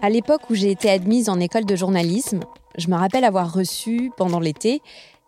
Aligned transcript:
À 0.00 0.10
l'époque 0.10 0.48
où 0.48 0.54
j'ai 0.54 0.70
été 0.70 0.88
admise 0.88 1.28
en 1.28 1.40
école 1.40 1.64
de 1.64 1.74
journalisme, 1.74 2.40
je 2.76 2.88
me 2.88 2.94
rappelle 2.94 3.24
avoir 3.24 3.52
reçu, 3.52 4.12
pendant 4.16 4.38
l'été, 4.38 4.80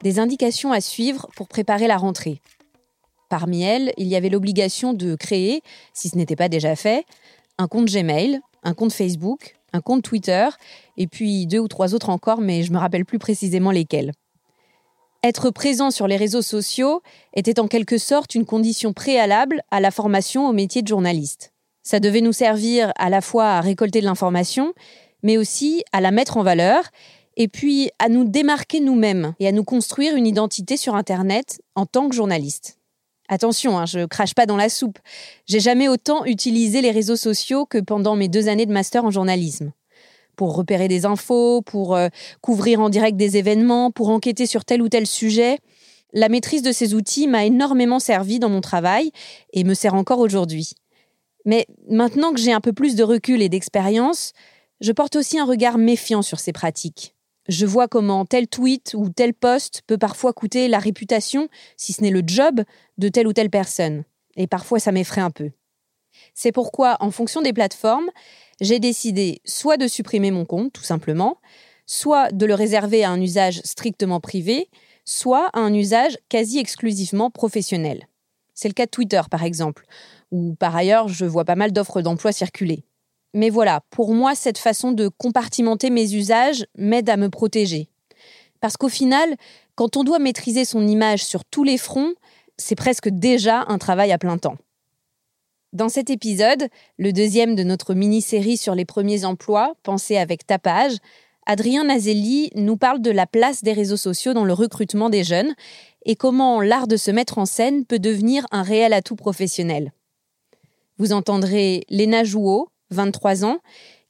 des 0.05 0.21
indications 0.21 0.71
à 0.71 0.81
suivre 0.81 1.27
pour 1.35 1.49
préparer 1.49 1.89
la 1.89 1.97
rentrée. 1.97 2.41
Parmi 3.29 3.63
elles, 3.63 3.93
il 3.97 4.07
y 4.07 4.15
avait 4.15 4.29
l'obligation 4.29 4.93
de 4.93 5.17
créer, 5.17 5.63
si 5.93 6.09
ce 6.09 6.17
n'était 6.17 6.37
pas 6.37 6.49
déjà 6.49 6.77
fait, 6.77 7.05
un 7.59 7.67
compte 7.67 7.87
Gmail, 7.87 8.41
un 8.63 8.75
compte 8.75 8.93
Facebook, 8.93 9.57
un 9.73 9.81
compte 9.81 10.05
Twitter, 10.05 10.49
et 10.97 11.09
puis 11.09 11.49
deux 11.49 11.59
ou 11.59 11.69
trois 11.69 11.93
autres 11.95 12.09
encore, 12.09 12.41
mais 12.41 12.63
je 12.63 12.73
me 12.73 12.79
rappelle 12.79 13.05
plus 13.05 13.19
précisément 13.19 13.73
lesquels. 13.73 14.13
Être 15.25 15.51
présent 15.51 15.91
sur 15.91 16.07
les 16.07 16.17
réseaux 16.17 16.43
sociaux 16.43 17.03
était 17.35 17.59
en 17.59 17.67
quelque 17.67 17.99
sorte 17.99 18.37
une 18.37 18.47
condition 18.47 18.93
préalable 18.93 19.63
à 19.73 19.81
la 19.81 19.91
formation 19.91 20.49
au 20.49 20.53
métier 20.53 20.81
de 20.81 20.89
journaliste. 20.89 21.50
Ça 21.83 22.01
devait 22.01 22.21
nous 22.21 22.33
servir 22.33 22.93
à 22.97 23.11
la 23.11 23.21
fois 23.21 23.47
à 23.47 23.61
récolter 23.61 24.01
de 24.01 24.07
l'information, 24.07 24.75
mais 25.23 25.37
aussi 25.37 25.83
à 25.93 26.01
la 26.01 26.11
mettre 26.11 26.37
en 26.37 26.43
valeur, 26.43 26.85
et 27.37 27.49
puis 27.49 27.91
à 27.99 28.09
nous 28.09 28.25
démarquer 28.25 28.81
nous-mêmes 28.81 29.35
et 29.41 29.49
à 29.49 29.53
nous 29.53 29.65
construire 29.65 30.15
une 30.15 30.27
identité 30.27 30.77
sur 30.77 30.95
Internet 30.95 31.61
en 31.75 31.87
tant 31.87 32.09
que 32.09 32.15
journaliste. 32.15 32.77
Attention, 33.29 33.79
hein, 33.79 33.87
je 33.87 34.07
crache 34.07 34.35
pas 34.35 34.45
dans 34.45 34.57
la 34.57 34.69
soupe. 34.69 34.99
J'ai 35.47 35.61
jamais 35.61 35.89
autant 35.89 36.25
utilisé 36.25 36.83
les 36.83 36.91
réseaux 36.91 37.17
sociaux 37.17 37.65
que 37.65 37.79
pendant 37.79 38.17
mes 38.17 38.29
deux 38.29 38.49
années 38.49 38.67
de 38.67 38.73
master 38.73 39.05
en 39.05 39.11
journalisme. 39.11 39.73
Pour 40.35 40.57
repérer 40.57 40.89
des 40.89 41.07
infos, 41.07 41.63
pour 41.63 41.95
euh, 41.95 42.09
couvrir 42.41 42.81
en 42.81 42.89
direct 42.89 43.17
des 43.17 43.37
événements, 43.37 43.93
pour 43.93 44.09
enquêter 44.09 44.47
sur 44.47 44.65
tel 44.65 44.83
ou 44.83 44.89
tel 44.89 45.07
sujet. 45.07 45.59
La 46.13 46.29
maîtrise 46.29 46.63
de 46.63 46.73
ces 46.73 46.93
outils 46.95 47.29
m'a 47.29 47.45
énormément 47.45 48.01
servi 48.01 48.41
dans 48.41 48.49
mon 48.49 48.61
travail 48.61 49.13
et 49.53 49.63
me 49.63 49.75
sert 49.75 49.95
encore 49.95 50.19
aujourd'hui. 50.19 50.75
Mais 51.45 51.67
maintenant 51.89 52.33
que 52.33 52.41
j'ai 52.41 52.53
un 52.53 52.61
peu 52.61 52.73
plus 52.73 52.97
de 52.97 53.03
recul 53.03 53.43
et 53.43 53.49
d'expérience, 53.49 54.33
je 54.81 54.93
porte 54.93 55.17
aussi 55.17 55.39
un 55.39 55.45
regard 55.45 55.79
méfiant 55.79 56.23
sur 56.23 56.41
ces 56.41 56.53
pratiques. 56.53 57.15
Je 57.49 57.67
vois 57.67 57.89
comment 57.89 58.25
tel 58.25 58.47
tweet 58.47 58.95
ou 58.97 59.09
tel 59.09 59.35
post 59.35 59.83
peut 59.87 59.99
parfois 59.99 60.33
coûter 60.33 60.69
la 60.69 60.79
réputation, 60.79 61.49
si 61.77 61.93
ce 61.93 62.03
n'est 62.03 62.11
le 62.11 62.23
job, 62.25 62.63
de 62.99 63.09
telle 63.09 63.27
ou 63.27 63.33
telle 63.33 63.51
personne. 63.51 64.05
Et 64.37 64.47
parfois 64.47 64.79
ça 64.79 64.93
m'effraie 64.93 65.21
un 65.21 65.31
peu. 65.31 65.51
C'est 66.35 66.53
pourquoi, 66.53 66.97
en 67.01 67.11
fonction 67.11 67.43
des 67.43 67.53
plateformes, 67.53 68.11
j'ai 68.61 68.79
décidé 68.79 69.41
soit 69.45 69.77
de 69.77 69.87
supprimer 69.87 70.31
mon 70.31 70.45
compte, 70.45 70.73
tout 70.73 70.83
simplement, 70.83 71.39
soit 71.87 72.31
de 72.33 72.47
le 72.47 72.55
réserver 72.55 73.05
à 73.05 73.11
un 73.11 73.21
usage 73.21 73.61
strictement 73.65 74.21
privé, 74.21 74.69
soit 75.05 75.49
à 75.53 75.61
un 75.61 75.75
usage 75.75 76.19
quasi 76.29 76.59
exclusivement 76.59 77.31
professionnel. 77.31 78.07
C'est 78.55 78.69
le 78.69 78.75
cas 78.75 78.85
de 78.85 78.91
Twitter, 78.91 79.23
par 79.31 79.43
exemple, 79.43 79.87
où 80.31 80.55
par 80.55 80.75
ailleurs 80.77 81.09
je 81.09 81.25
vois 81.25 81.45
pas 81.45 81.57
mal 81.57 81.73
d'offres 81.73 82.03
d'emploi 82.03 82.33
circuler. 82.33 82.85
Mais 83.33 83.51
voilà, 83.51 83.81
pour 83.91 84.13
moi, 84.13 84.35
cette 84.35 84.59
façon 84.59 84.93
de 84.93 85.09
compartimenter 85.09 85.91
mes 85.91 86.15
usages 86.15 86.67
m'aide 86.77 87.09
à 87.09 87.17
me 87.17 87.31
protéger. 87.31 87.89
Parce 88.61 88.77
qu'au 88.77 88.89
final, 88.89 89.37
quand 89.77 89.97
on 89.97 90.05
doit 90.05 90.19
maîtriser 90.19 90.65
son 90.65 90.87
image 90.87 91.25
sur 91.25 91.45
tous 91.45 91.65
les 91.65 91.79
fronts, 91.79 92.15
c'est 92.59 92.75
presque 92.75 93.09
déjà 93.09 93.65
un 93.69 93.79
travail 93.79 94.13
à 94.13 94.19
plein 94.19 94.37
temps. 94.37 94.57
Dans 95.73 95.89
cet 95.89 96.11
épisode, 96.11 96.67
le 96.99 97.13
deuxième 97.13 97.55
de 97.55 97.63
notre 97.63 97.95
mini-série 97.95 98.57
sur 98.57 98.75
les 98.75 98.85
premiers 98.85 99.25
emplois, 99.25 99.75
pensé 99.85 100.17
avec 100.17 100.45
tapage, 100.45 100.97
Adrien 101.47 101.85
Nazelli 101.85 102.51
nous 102.57 102.77
parle 102.77 103.01
de 103.01 103.11
la 103.11 103.27
place 103.27 103.63
des 103.63 103.73
réseaux 103.73 103.97
sociaux 103.97 104.35
dans 104.35 104.45
le 104.45 104.53
recrutement 104.53 105.09
des 105.09 105.25
jeunes 105.25 105.55
et 106.05 106.17
comment 106.17 106.61
l'art 106.61 106.89
de 106.89 106.97
se 106.97 107.11
mettre 107.11 107.39
en 107.39 107.47
scène 107.47 107.85
peut 107.85 107.99
devenir 108.01 108.47
un 108.51 108.63
réel 108.63 108.93
atout 108.93 109.17
professionnel. 109.17 109.93
Vous 111.01 111.15
entendrez 111.15 111.85
Léna 111.89 112.25
Jouot, 112.25 112.69
23 112.91 113.47
ans, 113.47 113.61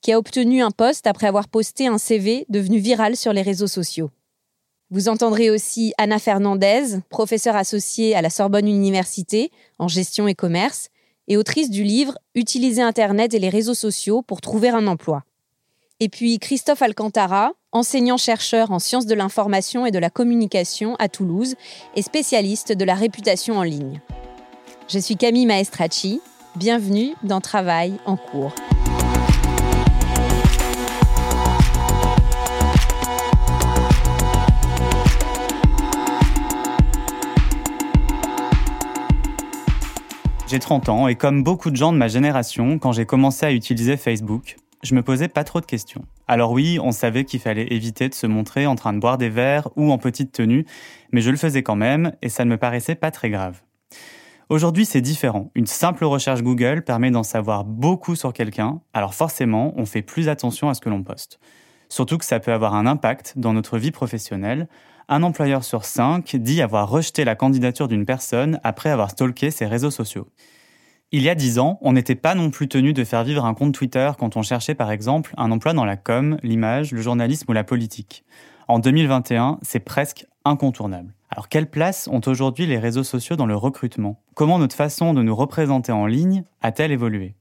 qui 0.03 0.11
a 0.11 0.19
obtenu 0.19 0.61
un 0.61 0.73
poste 0.73 1.07
après 1.07 1.29
avoir 1.29 1.47
posté 1.47 1.87
un 1.87 1.99
CV 1.99 2.47
devenu 2.49 2.79
viral 2.79 3.17
sur 3.17 3.33
les 3.33 3.43
réseaux 3.43 3.69
sociaux. 3.69 4.11
Vous 4.91 5.09
entendrez 5.09 5.51
aussi 5.51 5.95
Anna 5.99 6.19
Fernandez, 6.19 6.99
professeure 7.09 7.55
associée 7.55 8.17
à 8.17 8.23
la 8.23 8.29
Sorbonne 8.29 8.67
Université 8.67 9.53
en 9.79 9.87
gestion 9.87 10.27
et 10.27 10.35
commerce, 10.35 10.89
et 11.29 11.37
autrice 11.37 11.71
du 11.71 11.85
livre 11.85 12.19
Utiliser 12.35 12.83
Internet 12.83 13.35
et 13.35 13.39
les 13.39 13.51
réseaux 13.51 13.75
sociaux 13.75 14.23
pour 14.23 14.41
trouver 14.41 14.71
un 14.71 14.89
emploi. 14.89 15.23
Et 16.01 16.09
puis 16.09 16.41
Christophe 16.41 16.83
Alcantara, 16.83 17.53
enseignant-chercheur 17.71 18.73
en 18.73 18.81
sciences 18.81 19.07
de 19.07 19.15
l'information 19.15 19.87
et 19.87 19.93
de 19.93 20.01
la 20.01 20.11
communication 20.11 20.97
à 20.97 21.09
Toulouse 21.09 21.55
et 21.95 22.03
spécialiste 22.03 22.73
de 22.73 22.85
la 22.85 22.97
réputation 22.97 23.59
en 23.59 23.63
ligne. 23.63 24.01
Je 24.89 24.99
suis 24.99 25.15
Camille 25.15 25.47
Maestracci, 25.47 26.21
Bienvenue 26.57 27.15
dans 27.23 27.41
Travail 27.41 27.95
en 28.07 28.17
cours. 28.17 28.53
J'ai 40.49 40.59
30 40.59 40.89
ans 40.89 41.07
et 41.07 41.15
comme 41.15 41.45
beaucoup 41.45 41.71
de 41.71 41.77
gens 41.77 41.93
de 41.93 41.99
ma 41.99 42.09
génération, 42.09 42.81
quand 42.81 42.91
j'ai 42.91 43.07
commencé 43.07 43.47
à 43.47 43.53
utiliser 43.53 43.97
Facebook, 43.97 44.57
je 44.83 44.97
me 44.97 45.03
posais 45.03 45.29
pas 45.29 45.45
trop 45.45 45.61
de 45.61 45.67
questions. 45.67 46.03
Alors 46.27 46.51
oui, 46.51 46.81
on 46.83 46.91
savait 46.91 47.25
qu'il 47.25 47.39
fallait 47.39 47.69
éviter 47.73 48.09
de 48.09 48.15
se 48.15 48.27
montrer 48.27 48.67
en 48.67 48.75
train 48.75 48.93
de 48.93 48.99
boire 48.99 49.19
des 49.19 49.29
verres 49.29 49.69
ou 49.77 49.93
en 49.93 49.99
petite 49.99 50.33
tenue, 50.33 50.67
mais 51.13 51.21
je 51.21 51.31
le 51.31 51.37
faisais 51.37 51.63
quand 51.63 51.77
même 51.77 52.13
et 52.23 52.29
ça 52.29 52.45
ne 52.45 52.51
me 52.51 52.57
paraissait 52.57 52.97
pas 52.97 53.13
très 53.13 53.31
grave. 53.31 53.61
Aujourd'hui, 54.51 54.85
c'est 54.85 55.01
différent. 55.01 55.53
Une 55.55 55.67
simple 55.67 56.05
recherche 56.05 56.43
Google 56.43 56.83
permet 56.83 57.13
d'en 57.13 57.23
savoir 57.23 57.63
beaucoup 57.65 58.17
sur 58.17 58.33
quelqu'un, 58.33 58.81
alors 58.93 59.15
forcément, 59.15 59.73
on 59.77 59.87
fait 59.87 60.03
plus 60.03 60.29
attention 60.29 60.69
à 60.69 60.75
ce 60.75 60.81
que 60.81 60.89
l'on 60.89 61.05
poste. 61.05 61.39
Surtout 61.89 62.19
que 62.19 62.25
ça 62.25 62.41
peut 62.41 62.53
avoir 62.53 62.75
un 62.75 62.85
impact 62.85 63.35
dans 63.37 63.53
notre 63.53 63.79
vie 63.79 63.93
professionnelle. 63.93 64.67
Un 65.09 65.23
employeur 65.23 65.63
sur 65.63 65.85
cinq 65.85 66.35
dit 66.35 66.63
avoir 66.63 66.91
rejeté 66.91 67.23
la 67.23 67.37
candidature 67.37 67.87
d'une 67.87 68.05
personne 68.05 68.59
après 68.65 68.91
avoir 68.91 69.11
stalké 69.11 69.53
ses 69.53 69.67
réseaux 69.67 69.93
sociaux. 69.93 70.27
Il 71.13 71.23
y 71.23 71.29
a 71.29 71.37
dix 71.37 71.61
ans, 71.61 71.79
on 71.81 71.93
n'était 71.93 72.17
pas 72.17 72.35
non 72.35 72.51
plus 72.51 72.67
tenu 72.67 72.93
de 72.93 73.05
faire 73.05 73.23
vivre 73.23 73.45
un 73.45 73.55
compte 73.55 73.73
Twitter 73.73 74.11
quand 74.19 74.37
on 74.37 74.43
cherchait 74.43 74.75
par 74.75 74.91
exemple 74.91 75.33
un 75.37 75.53
emploi 75.53 75.75
dans 75.75 75.85
la 75.85 75.97
com, 75.97 76.39
l'image, 76.43 76.91
le 76.91 77.03
journalisme 77.03 77.49
ou 77.49 77.53
la 77.53 77.63
politique. 77.63 78.25
En 78.67 78.81
2021, 78.81 79.61
c'est 79.63 79.79
presque 79.79 80.27
incontournable. 80.45 81.15
Alors 81.33 81.49
quelle 81.49 81.71
place 81.71 82.09
ont 82.09 82.21
aujourd'hui 82.27 82.67
les 82.67 82.79
réseaux 82.79 83.05
sociaux 83.05 83.37
dans 83.37 83.47
le 83.47 83.55
recrutement? 83.55 84.21
Comment 84.35 84.59
notre 84.59 84.75
façon 84.75 85.15
de 85.15 85.23
nous 85.23 85.35
représenter 85.35 85.93
en 85.93 86.07
ligne 86.07 86.43
a-t-elle 86.61 86.91
évolué? 86.91 87.37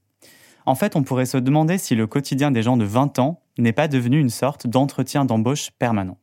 En 0.64 0.76
fait, 0.76 0.94
on 0.94 1.02
pourrait 1.02 1.26
se 1.26 1.38
demander 1.38 1.76
si 1.76 1.96
le 1.96 2.06
quotidien 2.06 2.52
des 2.52 2.62
gens 2.62 2.76
de 2.76 2.84
20 2.84 3.18
ans 3.18 3.42
n'est 3.58 3.72
pas 3.72 3.88
devenu 3.88 4.20
une 4.20 4.30
sorte 4.30 4.68
d'entretien 4.68 5.24
d'embauche 5.24 5.70
permanent. 5.72 6.18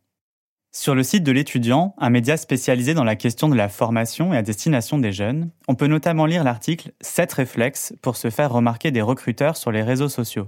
Sur 0.72 0.96
le 0.96 1.04
site 1.04 1.24
de 1.24 1.32
l'étudiant, 1.32 1.94
un 1.98 2.10
média 2.10 2.38
spécialisé 2.38 2.94
dans 2.94 3.04
la 3.04 3.16
question 3.16 3.50
de 3.50 3.56
la 3.56 3.68
formation 3.68 4.34
et 4.34 4.38
à 4.38 4.44
destination 4.44 4.98
des 4.98 5.12
jeunes, 5.12 5.50
on 5.68 5.76
peut 5.76 5.88
notamment 5.88 6.26
lire 6.26 6.44
l'article 6.46 6.92
7 7.02 7.34
réflexes 7.34 7.94
pour 8.02 8.16
se 8.16 8.30
faire 8.30 8.52
remarquer 8.52 8.92
des 8.92 9.02
recruteurs 9.02 9.58
sur 9.58 9.72
les 9.72 9.82
réseaux 9.82 10.10
sociaux. 10.10 10.48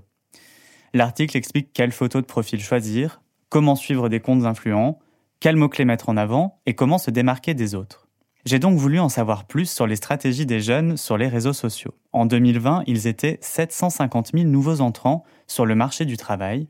L'article 0.94 1.36
explique 1.36 1.74
quelles 1.74 1.92
photos 1.92 2.22
de 2.22 2.28
profil 2.28 2.62
choisir, 2.62 3.22
comment 3.50 3.76
suivre 3.76 4.08
des 4.08 4.20
comptes 4.20 4.46
influents, 4.46 5.00
quels 5.40 5.56
mots-clés 5.56 5.86
mettre 5.86 6.10
en 6.10 6.18
avant 6.18 6.60
et 6.66 6.76
comment 6.76 6.98
se 6.98 7.12
démarquer 7.12 7.54
des 7.54 7.76
autres. 7.76 8.08
J'ai 8.46 8.60
donc 8.60 8.78
voulu 8.78 9.00
en 9.00 9.10
savoir 9.10 9.46
plus 9.46 9.70
sur 9.70 9.86
les 9.86 9.96
stratégies 9.96 10.46
des 10.46 10.62
jeunes 10.62 10.98
sur 10.98 11.18
les 11.18 11.28
réseaux 11.28 11.54
sociaux. 11.54 11.94
En 12.14 12.26
2020, 12.26 12.84
ils 12.88 13.08
étaient 13.08 13.38
750 13.42 14.32
000 14.34 14.46
nouveaux 14.46 14.82
entrants 14.82 15.24
sur 15.46 15.66
le 15.66 15.76
marché 15.76 16.06
du 16.06 16.18
travail, 16.18 16.68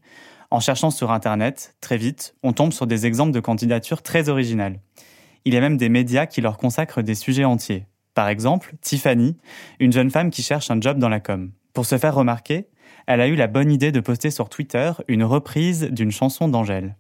en 0.52 0.60
cherchant 0.60 0.90
sur 0.90 1.12
Internet, 1.12 1.76
très 1.80 1.98
vite, 1.98 2.36
on 2.42 2.54
tombe 2.54 2.74
sur 2.74 2.88
des 2.88 3.06
exemples 3.06 3.32
de 3.32 3.40
candidatures 3.40 4.02
très 4.02 4.30
originales. 4.30 4.80
Il 5.46 5.54
y 5.54 5.58
a 5.58 5.62
même 5.62 5.78
des 5.78 5.90
médias 5.90 6.26
qui 6.26 6.42
leur 6.42 6.58
consacrent 6.58 7.04
des 7.04 7.14
sujets 7.14 7.46
entiers. 7.46 7.86
Par 8.16 8.30
exemple, 8.30 8.74
Tiffany, 8.82 9.38
une 9.80 9.94
jeune 9.94 10.10
femme 10.10 10.32
qui 10.32 10.42
cherche 10.42 10.72
un 10.72 10.82
job 10.82 10.98
dans 10.98 11.08
la 11.08 11.20
com. 11.20 11.52
Pour 11.74 11.86
se 11.86 12.00
faire 12.00 12.16
remarquer, 12.16 12.68
elle 13.06 13.22
a 13.22 13.28
eu 13.28 13.36
la 13.36 13.48
bonne 13.48 13.72
idée 13.72 13.92
de 13.92 14.00
poster 14.00 14.32
sur 14.32 14.50
Twitter 14.50 14.92
une 15.08 15.24
reprise 15.24 15.84
d'une 15.92 16.12
chanson 16.12 16.48
d'Angèle. 16.48 16.96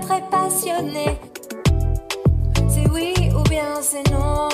Très 0.00 0.22
passionné. 0.30 1.18
C'est 2.68 2.88
oui 2.90 3.14
ou 3.36 3.42
bien 3.48 3.80
c'est 3.80 4.10
non. 4.10 4.48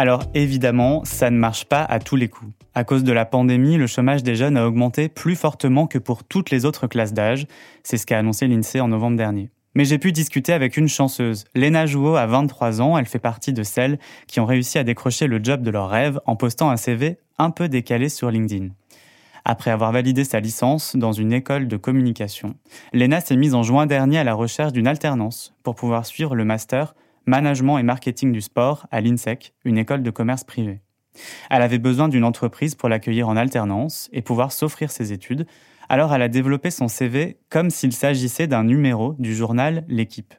Alors 0.00 0.22
évidemment, 0.32 1.04
ça 1.04 1.30
ne 1.30 1.36
marche 1.36 1.66
pas 1.66 1.82
à 1.82 1.98
tous 1.98 2.16
les 2.16 2.28
coups. 2.28 2.50
À 2.74 2.84
cause 2.84 3.04
de 3.04 3.12
la 3.12 3.26
pandémie, 3.26 3.76
le 3.76 3.86
chômage 3.86 4.22
des 4.22 4.34
jeunes 4.34 4.56
a 4.56 4.66
augmenté 4.66 5.10
plus 5.10 5.36
fortement 5.36 5.86
que 5.86 5.98
pour 5.98 6.24
toutes 6.24 6.48
les 6.48 6.64
autres 6.64 6.86
classes 6.86 7.12
d'âge. 7.12 7.46
C'est 7.82 7.98
ce 7.98 8.06
qu'a 8.06 8.16
annoncé 8.16 8.46
l'INSEE 8.46 8.80
en 8.80 8.88
novembre 8.88 9.18
dernier. 9.18 9.50
Mais 9.74 9.84
j'ai 9.84 9.98
pu 9.98 10.10
discuter 10.10 10.52
avec 10.52 10.76
une 10.76 10.88
chanceuse. 10.88 11.44
Léna 11.54 11.86
Jouot 11.86 12.16
a 12.16 12.26
23 12.26 12.80
ans, 12.80 12.98
elle 12.98 13.06
fait 13.06 13.20
partie 13.20 13.52
de 13.52 13.62
celles 13.62 13.98
qui 14.26 14.40
ont 14.40 14.46
réussi 14.46 14.78
à 14.78 14.84
décrocher 14.84 15.28
le 15.28 15.38
job 15.42 15.62
de 15.62 15.70
leur 15.70 15.88
rêve 15.88 16.20
en 16.26 16.34
postant 16.34 16.70
un 16.70 16.76
CV 16.76 17.18
un 17.38 17.50
peu 17.50 17.68
décalé 17.68 18.08
sur 18.08 18.30
LinkedIn. 18.30 18.68
Après 19.44 19.70
avoir 19.70 19.92
validé 19.92 20.24
sa 20.24 20.40
licence 20.40 20.96
dans 20.96 21.12
une 21.12 21.32
école 21.32 21.68
de 21.68 21.76
communication, 21.76 22.56
Léna 22.92 23.20
s'est 23.20 23.36
mise 23.36 23.54
en 23.54 23.62
juin 23.62 23.86
dernier 23.86 24.18
à 24.18 24.24
la 24.24 24.34
recherche 24.34 24.72
d'une 24.72 24.88
alternance 24.88 25.54
pour 25.62 25.76
pouvoir 25.76 26.04
suivre 26.04 26.34
le 26.34 26.44
master 26.44 26.94
Management 27.26 27.78
et 27.78 27.82
Marketing 27.82 28.32
du 28.32 28.40
Sport 28.40 28.86
à 28.90 29.00
l'INSEC, 29.00 29.54
une 29.64 29.78
école 29.78 30.02
de 30.02 30.10
commerce 30.10 30.44
privée. 30.44 30.80
Elle 31.48 31.62
avait 31.62 31.78
besoin 31.78 32.08
d'une 32.08 32.24
entreprise 32.24 32.74
pour 32.74 32.88
l'accueillir 32.88 33.28
en 33.28 33.36
alternance 33.36 34.08
et 34.12 34.22
pouvoir 34.22 34.52
s'offrir 34.52 34.90
ses 34.90 35.12
études, 35.12 35.46
alors 35.90 36.14
elle 36.14 36.22
a 36.22 36.28
développé 36.28 36.70
son 36.70 36.86
CV 36.86 37.36
comme 37.50 37.68
s'il 37.68 37.92
s'agissait 37.92 38.46
d'un 38.46 38.62
numéro 38.62 39.14
du 39.18 39.34
journal 39.34 39.84
L'équipe. 39.88 40.32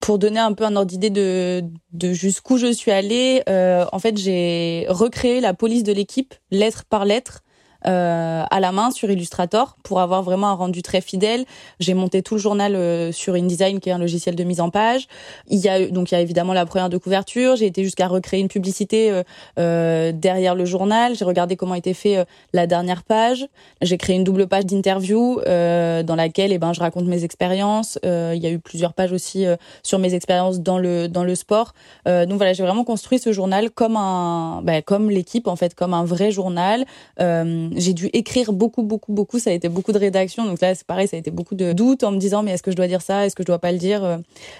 Pour 0.00 0.18
donner 0.18 0.40
un 0.40 0.52
peu 0.52 0.64
un 0.64 0.74
ordre 0.74 0.90
d'idée 0.90 1.10
de, 1.10 2.12
jusqu'où 2.12 2.58
je 2.58 2.72
suis 2.72 2.90
allée, 2.90 3.42
euh, 3.48 3.86
en 3.92 4.00
fait 4.00 4.18
j'ai 4.18 4.86
recréé 4.88 5.40
la 5.40 5.54
police 5.54 5.84
de 5.84 5.92
l'équipe 5.92 6.34
lettre 6.50 6.84
par 6.84 7.04
lettre 7.04 7.42
euh, 7.86 8.44
à 8.50 8.60
la 8.60 8.72
main 8.72 8.90
sur 8.90 9.10
Illustrator 9.10 9.76
pour 9.82 10.00
avoir 10.00 10.22
vraiment 10.22 10.48
un 10.48 10.54
rendu 10.54 10.82
très 10.82 11.00
fidèle. 11.00 11.44
J'ai 11.78 11.94
monté 11.94 12.22
tout 12.22 12.34
le 12.34 12.40
journal 12.40 12.74
euh, 12.74 13.12
sur 13.12 13.34
InDesign 13.34 13.78
qui 13.78 13.88
est 13.88 13.92
un 13.92 13.98
logiciel 13.98 14.34
de 14.34 14.44
mise 14.44 14.60
en 14.60 14.70
page. 14.70 15.06
Il 15.48 15.58
y 15.58 15.68
a 15.68 15.86
donc 15.86 16.10
il 16.10 16.14
y 16.14 16.18
a 16.18 16.20
évidemment 16.20 16.52
la 16.52 16.66
première 16.66 16.88
de 16.88 16.98
couverture. 16.98 17.56
J'ai 17.56 17.66
été 17.66 17.84
jusqu'à 17.84 18.08
recréer 18.08 18.40
une 18.40 18.48
publicité 18.48 19.10
euh, 19.10 19.22
euh 19.58 20.12
derrière 20.12 20.54
le 20.54 20.64
journal. 20.64 21.14
J'ai 21.14 21.24
regardé 21.24 21.56
comment 21.56 21.74
était 21.74 21.94
fait 21.94 22.24
la 22.52 22.66
dernière 22.66 23.02
page. 23.04 23.46
J'ai 23.82 23.96
créé 23.96 24.16
une 24.16 24.24
double 24.24 24.48
page 24.48 24.66
d'interview 24.66 25.40
dans 25.44 26.16
laquelle 26.16 26.52
eh 26.52 26.58
ben 26.58 26.72
je 26.72 26.80
raconte 26.80 27.06
mes 27.06 27.24
expériences. 27.24 27.98
il 28.02 28.38
y 28.38 28.46
a 28.46 28.50
eu 28.50 28.58
plusieurs 28.58 28.94
pages 28.94 29.12
aussi 29.12 29.44
sur 29.82 29.98
mes 29.98 30.14
expériences 30.14 30.60
dans 30.60 30.78
le 30.78 31.08
dans 31.08 31.24
le 31.24 31.34
sport. 31.34 31.74
donc 32.06 32.32
voilà, 32.32 32.52
j'ai 32.52 32.62
vraiment 32.62 32.84
construit 32.84 33.18
ce 33.18 33.32
journal 33.32 33.70
comme 33.70 33.96
un 33.96 34.62
bah, 34.62 34.82
comme 34.82 35.10
l'équipe 35.10 35.46
en 35.46 35.56
fait, 35.56 35.74
comme 35.74 35.94
un 35.94 36.04
vrai 36.04 36.30
journal. 36.30 36.84
Euh, 37.20 37.67
j'ai 37.76 37.92
dû 37.92 38.10
écrire 38.12 38.52
beaucoup, 38.52 38.82
beaucoup, 38.82 39.12
beaucoup. 39.12 39.38
Ça 39.38 39.50
a 39.50 39.52
été 39.52 39.68
beaucoup 39.68 39.92
de 39.92 39.98
rédaction. 39.98 40.44
Donc 40.44 40.60
là, 40.60 40.74
c'est 40.74 40.86
pareil, 40.86 41.08
ça 41.08 41.16
a 41.16 41.18
été 41.18 41.30
beaucoup 41.30 41.54
de 41.54 41.72
doutes 41.72 42.04
en 42.04 42.10
me 42.10 42.18
disant, 42.18 42.42
mais 42.42 42.52
est-ce 42.52 42.62
que 42.62 42.70
je 42.70 42.76
dois 42.76 42.86
dire 42.86 43.02
ça? 43.02 43.26
Est-ce 43.26 43.34
que 43.34 43.42
je 43.42 43.46
dois 43.46 43.58
pas 43.58 43.72
le 43.72 43.78
dire? 43.78 44.04
Euh. 44.04 44.16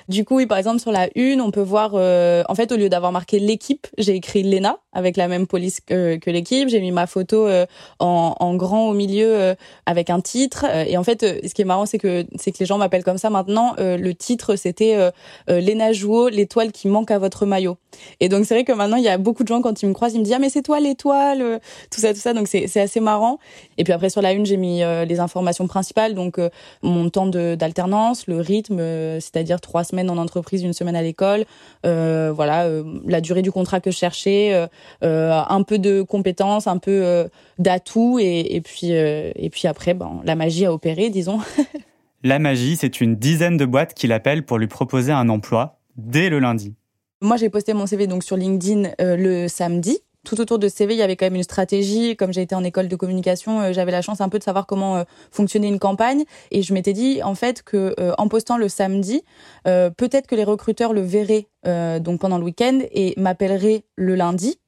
Du 0.08 0.24
coup, 0.24 0.36
oui, 0.36 0.46
par 0.46 0.58
exemple, 0.58 0.80
sur 0.80 0.92
la 0.92 1.08
une, 1.14 1.40
on 1.40 1.50
peut 1.50 1.62
voir, 1.62 1.92
euh, 1.94 2.42
en 2.48 2.54
fait, 2.54 2.72
au 2.72 2.76
lieu 2.76 2.88
d'avoir 2.88 3.12
marqué 3.12 3.38
l'équipe, 3.38 3.86
j'ai 3.98 4.14
écrit 4.14 4.42
Lena 4.42 4.78
avec 4.92 5.16
la 5.16 5.28
même 5.28 5.46
police 5.46 5.80
que, 5.80 6.18
l'équipe. 6.26 6.68
J'ai 6.68 6.80
mis 6.80 6.92
ma 6.92 7.06
photo 7.06 7.46
euh, 7.46 7.66
en, 7.98 8.34
en, 8.38 8.54
grand 8.56 8.88
au 8.88 8.94
milieu 8.94 9.54
avec 9.86 10.10
un 10.10 10.20
titre. 10.20 10.64
Et 10.86 10.96
en 10.96 11.04
fait, 11.04 11.22
ce 11.22 11.54
qui 11.54 11.62
est 11.62 11.64
marrant, 11.64 11.86
c'est 11.86 11.98
que 11.98 12.26
c'est 12.36 12.52
que 12.52 12.58
les 12.58 12.66
gens 12.66 12.78
m'appellent 12.78 13.04
comme 13.04 13.18
ça 13.18 13.30
maintenant. 13.30 13.74
le 13.78 14.12
titre, 14.12 14.56
c'était 14.56 15.10
Lena 15.46 15.92
Jouot, 15.92 16.28
l'étoile 16.28 16.72
qui 16.72 16.88
manque 16.88 17.10
à 17.10 17.18
votre 17.18 17.46
maillot. 17.46 17.76
Et 18.20 18.28
donc, 18.28 18.44
c'est 18.44 18.54
vrai 18.54 18.64
que 18.64 18.72
maintenant, 18.72 18.96
il 18.96 19.04
y 19.04 19.08
a 19.08 19.18
beaucoup 19.18 19.42
de 19.42 19.48
gens, 19.48 19.62
quand 19.62 19.82
ils 19.82 19.88
me 19.88 19.94
croisent, 19.94 20.14
ils 20.14 20.18
me 20.18 20.24
disent, 20.24 20.34
ah, 20.34 20.38
mais 20.38 20.50
c'est 20.50 20.62
toi 20.62 20.80
l'étoile, 20.80 21.60
tout 21.90 22.00
ça, 22.00 22.12
tout 22.12 22.20
ça. 22.20 22.32
Donc, 22.32 22.48
c'est 22.48 22.80
assez 22.80 22.97
marrant. 23.00 23.38
Et 23.76 23.84
puis 23.84 23.92
après 23.92 24.10
sur 24.10 24.22
la 24.22 24.32
une, 24.32 24.46
j'ai 24.46 24.56
mis 24.56 24.82
euh, 24.82 25.04
les 25.04 25.20
informations 25.20 25.66
principales, 25.66 26.14
donc 26.14 26.38
euh, 26.38 26.50
mon 26.82 27.10
temps 27.10 27.26
d'alternance, 27.26 28.26
le 28.26 28.40
rythme, 28.40 28.78
euh, 28.80 29.20
c'est-à-dire 29.20 29.60
trois 29.60 29.84
semaines 29.84 30.10
en 30.10 30.16
entreprise, 30.16 30.62
une 30.62 30.72
semaine 30.72 30.96
à 30.96 31.02
l'école, 31.02 31.44
voilà, 31.84 32.68
la 33.06 33.20
durée 33.20 33.42
du 33.42 33.50
contrat 33.50 33.80
que 33.80 33.90
je 33.90 33.96
cherchais, 33.96 34.68
un 35.02 35.62
peu 35.62 35.78
de 35.78 36.02
compétences, 36.02 36.66
un 36.66 36.78
peu 36.78 37.28
d'atouts, 37.58 38.18
et, 38.18 38.54
et, 38.54 38.60
puis 38.60 38.90
et 38.90 39.50
puis 39.50 39.68
après, 39.68 39.94
ben, 39.94 40.20
la 40.24 40.34
magie 40.34 40.66
a 40.66 40.72
opéré, 40.72 41.10
disons. 41.10 41.40
la 42.22 42.38
magie, 42.38 42.76
c'est 42.76 43.00
une 43.00 43.16
dizaine 43.16 43.56
de 43.56 43.64
boîtes 43.64 43.94
qui 43.94 44.06
l'appellent 44.06 44.44
pour 44.44 44.58
lui 44.58 44.66
proposer 44.66 45.12
un 45.12 45.28
emploi 45.28 45.78
dès 45.96 46.28
le 46.28 46.38
lundi. 46.38 46.74
Moi, 47.20 47.36
j'ai 47.36 47.48
posté 47.48 47.72
mon 47.72 47.86
CV 47.86 48.06
donc 48.06 48.22
sur 48.22 48.36
LinkedIn 48.36 48.90
le 48.98 49.48
samedi 49.48 49.98
tout 50.28 50.40
autour 50.42 50.58
de 50.58 50.68
CV, 50.68 50.94
il 50.94 50.98
y 50.98 51.02
avait 51.02 51.16
quand 51.16 51.26
même 51.26 51.36
une 51.36 51.42
stratégie. 51.42 52.14
Comme 52.14 52.32
j'ai 52.32 52.42
été 52.42 52.54
en 52.54 52.62
école 52.62 52.88
de 52.88 52.96
communication, 52.96 53.60
euh, 53.60 53.72
j'avais 53.72 53.92
la 53.92 54.02
chance 54.02 54.20
un 54.20 54.28
peu 54.28 54.38
de 54.38 54.44
savoir 54.44 54.66
comment 54.66 54.96
euh, 54.96 55.04
fonctionnait 55.30 55.68
une 55.68 55.78
campagne. 55.78 56.24
Et 56.50 56.62
je 56.62 56.74
m'étais 56.74 56.92
dit 56.92 57.22
en 57.22 57.34
fait 57.34 57.62
que 57.62 57.94
euh, 57.98 58.12
en 58.18 58.28
postant 58.28 58.58
le 58.58 58.68
samedi, 58.68 59.22
peut-être 59.64 60.26
que 60.26 60.34
les 60.34 60.44
recruteurs 60.44 60.92
le 60.92 61.00
verraient 61.00 61.46
donc 61.64 62.20
pendant 62.20 62.38
le 62.38 62.44
week-end 62.44 62.80
et 62.92 63.14
m'appelleraient 63.16 63.82
le 63.96 64.14
lundi. 64.14 64.58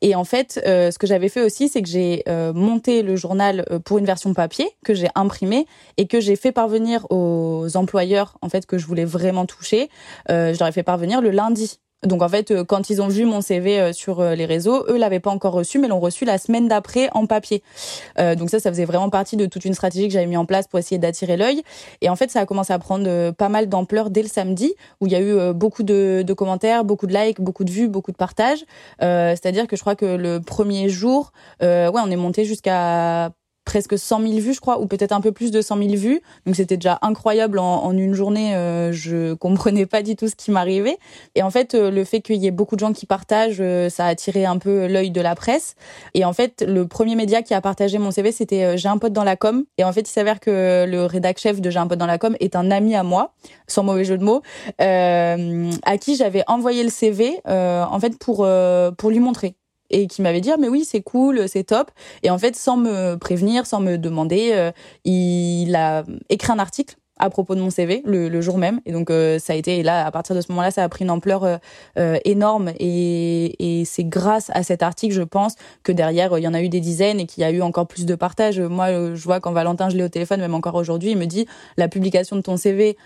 Et 0.00 0.14
en 0.14 0.24
fait, 0.24 0.60
ce 0.64 0.98
que 0.98 1.06
j'avais 1.06 1.28
fait 1.28 1.40
aussi, 1.40 1.68
c'est 1.68 1.82
que 1.82 1.88
j'ai 1.88 2.24
monté 2.54 3.02
le 3.02 3.14
journal 3.14 3.64
pour 3.84 3.98
une 3.98 4.04
version 4.04 4.34
papier 4.34 4.68
que 4.84 4.92
j'ai 4.94 5.08
imprimé 5.14 5.66
et 5.96 6.06
que 6.06 6.20
j'ai 6.20 6.34
fait 6.36 6.52
parvenir 6.52 7.06
aux 7.10 7.68
employeurs 7.76 8.38
en 8.42 8.48
fait 8.48 8.66
que 8.66 8.76
je 8.76 8.86
voulais 8.86 9.04
vraiment 9.04 9.46
toucher. 9.46 9.88
je 10.28 10.58
leur 10.58 10.68
ai 10.68 10.72
fait 10.72 10.82
parvenir 10.82 11.20
le 11.20 11.30
lundi. 11.30 11.78
Donc 12.04 12.22
en 12.22 12.28
fait, 12.28 12.50
euh, 12.50 12.64
quand 12.64 12.90
ils 12.90 13.00
ont 13.00 13.08
vu 13.08 13.24
mon 13.24 13.40
CV 13.40 13.80
euh, 13.80 13.92
sur 13.92 14.20
euh, 14.20 14.34
les 14.34 14.46
réseaux, 14.46 14.84
eux 14.88 14.96
l'avaient 14.96 15.20
pas 15.20 15.30
encore 15.30 15.54
reçu, 15.54 15.78
mais 15.78 15.88
l'ont 15.88 16.00
reçu 16.00 16.24
la 16.24 16.38
semaine 16.38 16.68
d'après 16.68 17.08
en 17.12 17.26
papier. 17.26 17.62
donc 18.18 18.50
ça, 18.50 18.60
ça 18.60 18.70
faisait 18.70 18.84
vraiment 18.84 19.10
partie 19.10 19.36
de 19.36 19.46
toute 19.46 19.64
une 19.64 19.74
stratégie 19.74 20.06
que 20.08 20.12
j'avais 20.12 20.26
mis 20.26 20.36
en 20.36 20.46
place 20.46 20.66
pour 20.66 20.78
essayer 20.78 20.98
d'attirer 20.98 21.36
l'œil. 21.36 21.62
Et 22.00 22.08
en 22.08 22.16
fait, 22.16 22.30
ça 22.30 22.40
a 22.40 22.46
commencé 22.46 22.72
à 22.72 22.78
prendre 22.78 23.30
pas 23.32 23.48
mal 23.48 23.68
d'ampleur 23.68 24.10
dès 24.10 24.22
le 24.22 24.28
samedi, 24.28 24.74
où 25.00 25.06
il 25.06 25.12
y 25.12 25.16
a 25.16 25.20
eu 25.20 25.52
beaucoup 25.52 25.82
de, 25.82 26.24
commentaires, 26.36 26.84
beaucoup 26.84 27.06
de 27.06 27.14
likes, 27.14 27.40
beaucoup 27.40 27.64
de 27.64 27.70
vues, 27.70 27.88
beaucoup 27.88 28.12
de 28.12 28.16
partages. 28.16 28.64
C'est-à-dire 29.00 29.66
que 29.66 29.76
je 29.76 29.80
crois 29.80 29.96
que 29.96 30.04
le 30.04 30.40
premier 30.40 30.88
jour, 30.88 31.32
ouais, 31.60 31.90
on 31.92 32.10
est 32.10 32.16
monté 32.16 32.44
jusqu'à 32.44 33.30
presque 33.64 33.98
100 33.98 34.20
000 34.20 34.32
vues, 34.40 34.54
je 34.54 34.60
crois, 34.60 34.80
ou 34.80 34.86
peut-être 34.86 35.12
un 35.12 35.20
peu 35.20 35.32
plus 35.32 35.50
de 35.50 35.60
100 35.60 35.78
000 35.78 35.88
vues. 35.94 36.20
Donc 36.46 36.56
c'était 36.56 36.76
déjà 36.76 36.98
incroyable 37.02 37.58
en, 37.58 37.92
une 37.92 38.14
journée. 38.14 38.54
Euh, 38.54 38.92
je 38.92 39.34
comprenais 39.44 39.86
pas 39.86 40.02
du 40.02 40.16
tout 40.16 40.28
ce 40.28 40.34
qui 40.34 40.50
m'arrivait. 40.50 40.98
Et 41.34 41.42
en 41.42 41.50
fait, 41.50 41.74
euh, 41.74 41.90
le 41.90 42.04
fait 42.04 42.20
qu'il 42.20 42.36
y 42.36 42.46
ait 42.46 42.50
beaucoup 42.52 42.76
de 42.76 42.80
gens 42.80 42.92
qui 42.92 43.06
partagent, 43.06 43.58
euh, 43.60 43.88
ça 43.88 44.06
a 44.06 44.08
attiré 44.08 44.44
un 44.44 44.58
peu 44.58 44.86
l'œil 44.86 45.10
de 45.10 45.20
la 45.20 45.34
presse. 45.34 45.76
Et 46.14 46.24
en 46.24 46.32
fait, 46.32 46.64
le 46.66 46.86
premier 46.86 47.16
média 47.16 47.42
qui 47.42 47.54
a 47.54 47.60
partagé 47.60 47.98
mon 47.98 48.10
CV, 48.10 48.32
c'était 48.32 48.76
J'ai 48.76 48.88
un 48.88 48.98
pote 48.98 49.12
dans 49.12 49.24
la 49.24 49.36
com. 49.36 49.64
Et 49.78 49.84
en 49.84 49.92
fait, 49.92 50.02
il 50.02 50.12
s'avère 50.12 50.40
que 50.40 50.84
le 50.88 51.06
rédac 51.06 51.38
chef 51.38 51.60
de 51.60 51.70
J'ai 51.70 51.78
un 51.78 51.86
pote 51.86 51.98
dans 51.98 52.06
la 52.06 52.18
com 52.18 52.36
est 52.40 52.56
un 52.56 52.70
ami 52.70 52.94
à 52.94 53.02
moi, 53.02 53.32
sans 53.66 53.82
mauvais 53.82 54.04
jeu 54.04 54.18
de 54.18 54.24
mots, 54.24 54.42
à 54.78 55.98
qui 55.98 56.16
j'avais 56.16 56.44
envoyé 56.46 56.82
le 56.82 56.90
CV, 56.90 57.40
en 57.46 57.98
fait, 58.00 58.18
pour 58.18 58.46
pour 58.96 59.10
lui 59.10 59.20
montrer 59.20 59.56
et 59.94 60.06
qui 60.06 60.22
m'avait 60.22 60.40
dit 60.40 60.50
ah, 60.50 60.56
mais 60.58 60.68
oui 60.68 60.84
c'est 60.84 61.02
cool 61.02 61.48
c'est 61.48 61.64
top. 61.64 61.90
Et 62.22 62.30
en 62.30 62.38
fait 62.38 62.56
sans 62.56 62.76
me 62.76 63.16
prévenir 63.16 63.66
sans 63.66 63.80
me 63.80 63.96
demander 63.96 64.50
euh, 64.52 64.72
il 65.04 65.74
a 65.76 66.04
écrit 66.28 66.52
un 66.52 66.58
article 66.58 66.96
à 67.16 67.30
propos 67.30 67.54
de 67.54 67.60
mon 67.60 67.70
CV 67.70 68.02
le, 68.04 68.40
jour 68.40 68.58
même. 68.58 68.80
Et 68.86 68.92
donc 68.92 69.08
euh, 69.08 69.38
ça 69.38 69.52
a 69.52 69.56
été 69.56 69.78
et 69.78 69.82
là 69.84 70.04
à 70.04 70.10
partir 70.10 70.34
de 70.34 70.40
ce 70.40 70.50
moment-là 70.50 70.72
ça 70.72 70.82
a 70.82 70.88
pris 70.88 71.04
une 71.04 71.10
ampleur 71.10 71.44
euh, 71.96 72.18
énorme. 72.24 72.72
Et, 72.80 73.80
et 73.80 73.84
c'est 73.84 74.04
grâce 74.04 74.50
à 74.52 74.64
cet 74.64 74.82
article 74.82 75.14
je 75.14 75.22
pense 75.22 75.54
que 75.84 75.92
derrière 75.92 76.36
il 76.36 76.42
y 76.42 76.48
en 76.48 76.54
a 76.54 76.60
eu 76.60 76.68
des 76.68 76.80
dizaines 76.80 77.20
et 77.20 77.26
qu'il 77.26 77.42
y 77.42 77.44
a 77.44 77.52
eu 77.52 77.62
encore 77.62 77.86
plus 77.86 78.04
de 78.04 78.16
partages. 78.16 78.60
Moi 78.60 79.14
je 79.14 79.22
vois 79.22 79.38
quand 79.38 79.52
Valentin 79.52 79.88
je 79.90 79.96
l'ai 79.96 80.04
au 80.04 80.08
téléphone 80.08 80.40
même 80.40 80.54
encore 80.54 80.74
aujourd'hui 80.74 81.12
il 81.12 81.18
me 81.18 81.26
dit 81.26 81.46
la 81.76 81.86
publication 81.86 82.34
de 82.34 82.40
ton 82.40 82.56
CV 82.56 82.96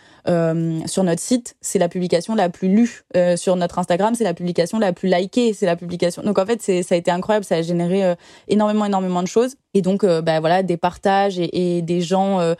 sur 0.87 1.05
notre 1.05 1.21
site 1.21 1.57
c'est 1.61 1.79
la 1.79 1.89
publication 1.89 2.35
la 2.35 2.49
plus 2.49 2.69
lue 2.69 3.05
sur 3.37 3.57
notre 3.57 3.79
Instagram 3.79 4.15
c'est 4.15 4.25
la 4.25 4.35
publication 4.35 4.79
la 4.79 4.93
plus 4.93 5.09
likée 5.09 5.53
c'est 5.55 5.67
la 5.67 5.77
publication 5.77 6.23
donc 6.23 6.39
en 6.39 6.47
fait 6.47 6.61
ça 6.63 6.95
a 6.95 6.99
été 6.99 7.11
incroyable 7.11 7.45
ça 7.45 7.57
a 7.57 7.63
généré 7.63 8.15
énormément 8.49 8.85
énormément 8.85 9.23
de 9.23 9.29
choses 9.29 9.57
et 9.75 9.83
donc 9.83 10.05
bah 10.05 10.41
voilà 10.41 10.63
des 10.63 10.77
partages 10.77 11.39
et, 11.39 11.77
et 11.77 11.83
des 11.83 12.01
gens 12.01 12.55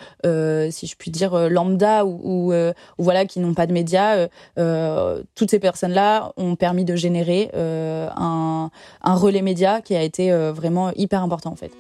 si 0.71 0.87
je 0.87 0.97
puis 0.97 1.11
dire 1.11 1.35
euh, 1.35 1.49
lambda 1.49 2.05
ou, 2.05 2.53
euh, 2.53 2.73
ou, 2.99 3.05
voilà 3.05 3.25
qui 3.27 3.41
n'ont 3.41 3.55
pas 3.55 3.67
de 3.67 3.73
médias, 3.73 4.29
euh, 4.59 5.23
toutes 5.35 5.51
ces 5.51 5.59
personnes-là 5.59 6.33
ont 6.37 6.57
permis 6.57 6.85
de 6.85 6.97
générer 6.97 7.51
un, 7.55 8.71
un, 9.03 9.15
relais 9.15 9.43
média 9.43 9.81
qui 9.81 9.95
a 9.95 10.03
été 10.03 10.31
vraiment 10.53 10.93
hyper 10.95 11.23
important 11.23 11.51
en 11.51 11.57
fait. 11.57 11.73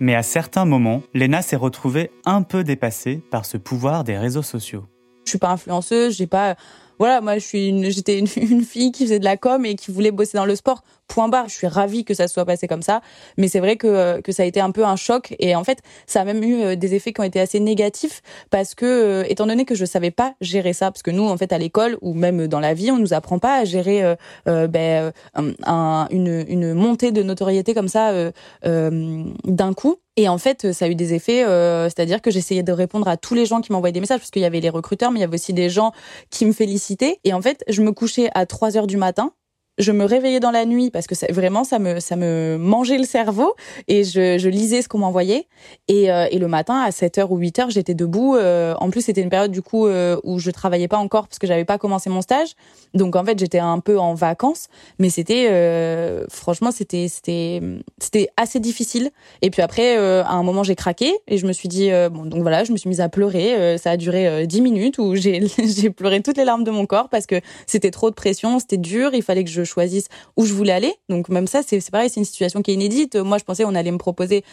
Mais 0.00 0.14
à 0.14 0.22
certains 0.22 0.64
moments, 0.64 1.02
Lena 1.14 1.42
s'est 1.42 1.56
retrouvée 1.56 2.10
un 2.24 2.42
peu 2.42 2.64
dépassée 2.64 3.22
par 3.30 3.44
ce 3.44 3.56
pouvoir 3.56 4.04
des 4.04 4.16
réseaux 4.16 4.42
sociaux. 4.42 4.86
Je 5.24 5.30
suis 5.30 5.38
pas 5.38 5.50
influenceuse, 5.50 6.16
j'ai 6.16 6.26
pas 6.26 6.56
voilà, 6.98 7.20
moi 7.20 7.38
j'étais 7.38 8.18
une, 8.36 8.62
fille 8.62 8.92
qui 8.92 9.04
faisait 9.04 9.18
de 9.18 9.24
la 9.24 9.36
com 9.36 9.64
et 9.64 9.76
qui 9.76 9.92
voulait 9.92 10.10
bosser 10.10 10.36
dans 10.36 10.46
le 10.46 10.56
sport. 10.56 10.82
Point 11.08 11.28
barre. 11.28 11.48
Je 11.48 11.54
suis 11.54 11.66
ravie 11.66 12.04
que 12.04 12.14
ça 12.14 12.28
soit 12.28 12.44
passé 12.44 12.68
comme 12.68 12.82
ça, 12.82 13.00
mais 13.36 13.48
c'est 13.48 13.60
vrai 13.60 13.76
que 13.76 14.20
que 14.20 14.32
ça 14.32 14.42
a 14.42 14.46
été 14.46 14.60
un 14.60 14.70
peu 14.70 14.84
un 14.84 14.96
choc 14.96 15.34
et 15.38 15.56
en 15.56 15.64
fait 15.64 15.78
ça 16.06 16.20
a 16.20 16.24
même 16.24 16.42
eu 16.42 16.62
euh, 16.62 16.76
des 16.76 16.94
effets 16.94 17.12
qui 17.12 17.20
ont 17.20 17.24
été 17.24 17.40
assez 17.40 17.60
négatifs 17.60 18.22
parce 18.50 18.74
que 18.74 18.84
euh, 18.84 19.24
étant 19.28 19.46
donné 19.46 19.64
que 19.64 19.74
je 19.74 19.84
savais 19.84 20.10
pas 20.10 20.34
gérer 20.40 20.72
ça, 20.72 20.90
parce 20.90 21.02
que 21.02 21.10
nous 21.10 21.26
en 21.26 21.36
fait 21.36 21.52
à 21.52 21.58
l'école 21.58 21.96
ou 22.02 22.14
même 22.14 22.46
dans 22.46 22.60
la 22.60 22.74
vie 22.74 22.90
on 22.90 22.98
nous 22.98 23.14
apprend 23.14 23.38
pas 23.38 23.58
à 23.58 23.64
gérer 23.64 24.04
euh, 24.04 24.14
euh 24.48 24.66
ben, 24.68 25.12
un, 25.34 26.06
une 26.10 26.44
une 26.48 26.74
montée 26.74 27.10
de 27.10 27.22
notoriété 27.22 27.74
comme 27.74 27.88
ça 27.88 28.12
euh, 28.66 29.24
d'un 29.44 29.74
coup. 29.74 29.96
Et 30.16 30.28
en 30.28 30.38
fait, 30.38 30.72
ça 30.72 30.86
a 30.86 30.88
eu 30.88 30.96
des 30.96 31.14
effets, 31.14 31.44
euh, 31.44 31.84
c'est-à-dire 31.84 32.20
que 32.20 32.30
j'essayais 32.30 32.64
de 32.64 32.72
répondre 32.72 33.06
à 33.06 33.16
tous 33.16 33.34
les 33.34 33.46
gens 33.46 33.60
qui 33.60 33.70
m'envoyaient 33.70 33.92
des 33.92 34.00
messages, 34.00 34.18
parce 34.18 34.32
qu'il 34.32 34.42
y 34.42 34.46
avait 34.46 34.60
les 34.60 34.68
recruteurs, 34.68 35.12
mais 35.12 35.20
il 35.20 35.22
y 35.22 35.24
avait 35.24 35.34
aussi 35.34 35.52
des 35.52 35.70
gens 35.70 35.92
qui 36.30 36.44
me 36.44 36.52
félicitaient. 36.52 37.20
Et 37.22 37.32
en 37.32 37.40
fait, 37.40 37.62
je 37.68 37.82
me 37.82 37.92
couchais 37.92 38.28
à 38.34 38.44
3 38.44 38.76
heures 38.76 38.88
du 38.88 38.96
matin 38.96 39.32
je 39.78 39.92
me 39.92 40.04
réveillais 40.04 40.40
dans 40.40 40.50
la 40.50 40.64
nuit 40.64 40.90
parce 40.90 41.06
que 41.06 41.14
vraiment 41.32 41.64
ça 41.64 41.78
me 41.78 42.00
ça 42.00 42.16
me 42.16 42.56
mangeait 42.58 42.98
le 42.98 43.04
cerveau 43.04 43.54
et 43.86 44.04
je, 44.04 44.38
je 44.38 44.48
lisais 44.48 44.82
ce 44.82 44.88
qu'on 44.88 44.98
m'envoyait. 44.98 45.46
Et, 45.88 46.10
euh, 46.10 46.26
et 46.30 46.38
le 46.38 46.48
matin 46.48 46.80
à 46.80 46.90
7h 46.90 47.28
ou 47.30 47.38
8h 47.38 47.70
j'étais 47.70 47.94
debout 47.94 48.36
euh, 48.36 48.74
en 48.78 48.90
plus 48.90 49.02
c'était 49.02 49.20
une 49.20 49.30
période 49.30 49.50
du 49.50 49.62
coup 49.62 49.86
euh, 49.86 50.18
où 50.24 50.38
je 50.38 50.50
travaillais 50.50 50.88
pas 50.88 50.98
encore 50.98 51.28
parce 51.28 51.38
que 51.38 51.46
j'avais 51.46 51.64
pas 51.64 51.78
commencé 51.78 52.10
mon 52.10 52.22
stage. 52.22 52.54
Donc 52.94 53.16
en 53.16 53.24
fait 53.24 53.38
j'étais 53.38 53.58
un 53.58 53.78
peu 53.78 53.98
en 53.98 54.14
vacances 54.14 54.68
mais 54.98 55.10
c'était 55.10 55.48
franchement 56.28 56.70
c'était 56.70 57.06
c'était 57.08 57.60
c'était 57.98 58.28
assez 58.36 58.60
difficile. 58.60 59.10
Et 59.42 59.50
puis 59.50 59.62
après 59.62 59.96
à 59.96 60.32
un 60.32 60.42
moment 60.42 60.64
j'ai 60.64 60.74
craqué 60.74 61.14
et 61.28 61.38
je 61.38 61.46
me 61.46 61.52
suis 61.52 61.68
dit 61.68 61.90
bon 62.10 62.24
donc 62.24 62.42
voilà 62.42 62.64
je 62.64 62.72
me 62.72 62.76
suis 62.76 62.88
mise 62.88 63.00
à 63.00 63.08
pleurer. 63.08 63.78
Ça 63.78 63.92
a 63.92 63.96
duré 63.96 64.46
10 64.46 64.60
minutes 64.60 64.98
où 64.98 65.14
j'ai 65.14 65.46
j'ai 65.64 65.90
pleuré 65.90 66.20
toutes 66.20 66.36
les 66.36 66.44
larmes 66.44 66.64
de 66.64 66.70
mon 66.70 66.86
corps 66.86 67.08
parce 67.08 67.26
que 67.26 67.40
c'était 67.66 67.90
trop 67.90 68.10
de 68.10 68.14
pression 68.14 68.58
c'était 68.58 68.76
dur 68.76 69.10
il 69.14 69.22
fallait 69.22 69.44
que 69.44 69.50
je 69.50 69.64
choisisse 69.68 70.08
où 70.36 70.44
je 70.44 70.52
voulais 70.52 70.72
aller. 70.72 70.94
Donc 71.08 71.28
même 71.28 71.46
ça, 71.46 71.62
c'est 71.66 71.90
pareil, 71.90 72.10
c'est 72.10 72.20
une 72.20 72.26
situation 72.26 72.62
qui 72.62 72.70
est 72.70 72.74
inédite. 72.74 73.16
Moi, 73.16 73.38
je 73.38 73.44
pensais 73.44 73.64
on 73.64 73.74
allait 73.74 73.92
me 73.92 73.98
proposer 73.98 74.44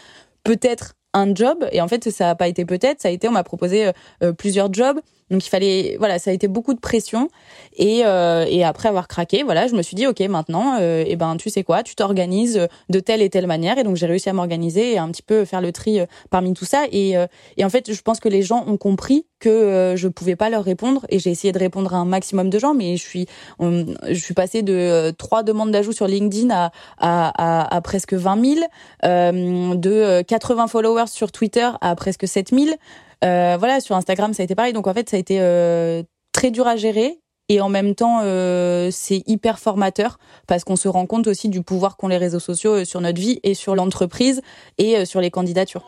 peut-être 0.44 0.94
un 1.16 1.34
job 1.34 1.66
et 1.72 1.82
en 1.82 1.88
fait 1.88 2.10
ça 2.12 2.26
n'a 2.26 2.36
pas 2.36 2.48
été 2.48 2.66
peut-être 2.66 3.02
ça 3.02 3.08
a 3.08 3.12
été 3.12 3.28
on 3.28 3.32
m'a 3.32 3.44
proposé 3.44 3.88
euh, 3.88 3.92
euh, 4.22 4.34
plusieurs 4.34 4.72
jobs 4.72 5.00
donc 5.32 5.44
il 5.44 5.50
fallait, 5.50 5.96
voilà, 5.98 6.20
ça 6.20 6.30
a 6.30 6.34
été 6.34 6.48
beaucoup 6.48 6.76
de 6.76 6.80
pression. 6.80 7.30
Et, 7.78 8.06
euh, 8.06 8.46
et 8.48 8.64
après 8.64 8.90
avoir 8.90 9.08
craqué, 9.08 9.42
voilà, 9.42 9.66
je 9.68 9.74
me 9.74 9.82
suis 9.82 9.96
dit, 9.96 10.06
ok, 10.06 10.20
maintenant, 10.22 10.78
euh, 10.80 11.04
eh 11.06 11.16
ben, 11.16 11.36
tu 11.38 11.50
sais 11.50 11.64
quoi, 11.64 11.82
tu 11.82 11.96
t'organises 11.96 12.68
de 12.90 13.00
telle 13.00 13.24
et 13.24 13.30
telle 13.30 13.48
manière. 13.48 13.80
Et 13.80 13.84
donc 13.84 13.96
j'ai 13.96 14.06
réussi 14.06 14.30
à 14.30 14.34
m'organiser 14.34 14.94
et 14.94 14.98
un 15.00 15.10
petit 15.10 15.24
peu 15.24 15.44
faire 15.44 15.62
le 15.62 15.72
tri 15.72 16.00
euh, 16.00 16.06
parmi 16.30 16.54
tout 16.54 16.66
ça. 16.66 16.86
Et, 16.92 17.18
euh, 17.18 17.26
et 17.58 17.66
en 17.66 17.70
fait, 17.70 17.92
je 17.92 18.02
pense 18.04 18.20
que 18.20 18.30
les 18.30 18.44
gens 18.44 18.66
ont 18.68 18.78
compris 18.78 19.26
que 19.40 19.50
euh, 19.50 19.96
je 19.96 20.08
pouvais 20.08 20.36
pas 20.36 20.52
leur 20.52 20.64
répondre. 20.64 21.08
Et 21.10 21.18
j'ai 21.18 21.32
essayé 21.32 21.52
de 21.52 21.60
répondre 21.60 21.96
à 21.96 21.98
un 21.98 22.06
maximum 22.06 22.52
de 22.52 22.60
gens, 22.60 22.76
mais 22.76 22.96
je 22.96 23.04
suis, 23.04 23.26
je 23.60 24.14
suis 24.14 24.36
passée 24.36 24.62
de 24.62 25.12
trois 25.18 25.42
demandes 25.42 25.72
d'ajout 25.72 25.92
sur 25.92 26.08
LinkedIn 26.08 26.52
à, 26.52 26.72
à, 27.00 27.64
à, 27.70 27.76
à 27.76 27.82
presque 27.82 28.14
20 28.14 28.46
000, 28.46 29.76
de 29.76 30.22
80 30.22 30.68
followers 30.68 31.08
sur 31.08 31.32
Twitter 31.32 31.70
à 31.82 31.96
presque 31.96 32.28
7 32.28 32.50
000. 32.50 32.76
Euh, 33.24 33.56
voilà, 33.58 33.80
sur 33.80 33.96
Instagram, 33.96 34.34
ça 34.34 34.44
a 34.44 34.46
été 34.46 34.56
pareil. 34.56 34.74
Donc 34.74 34.88
en 34.88 34.94
fait, 34.94 35.10
ça 35.10 35.18
a 35.18 35.20
été 35.20 35.38
euh, 35.40 36.04
très 36.32 36.52
dur 36.52 36.68
à 36.68 36.76
gérer. 36.76 37.20
Et 37.48 37.62
en 37.62 37.70
même 37.70 37.94
temps, 37.94 38.22
euh, 38.24 38.90
c'est 38.92 39.22
hyper 39.28 39.60
formateur 39.60 40.18
parce 40.48 40.64
qu'on 40.64 40.76
se 40.76 40.88
rend 40.88 41.06
compte 41.06 41.28
aussi 41.28 41.48
du 41.48 41.62
pouvoir 41.62 41.96
qu'ont 41.96 42.08
les 42.08 42.18
réseaux 42.18 42.40
sociaux 42.40 42.84
sur 42.86 43.02
notre 43.02 43.22
vie 43.22 43.40
et 43.44 43.54
sur 43.54 43.76
l'entreprise 43.76 44.42
et 44.80 45.06
sur 45.06 45.22
les 45.22 45.30
candidatures. 45.30 45.84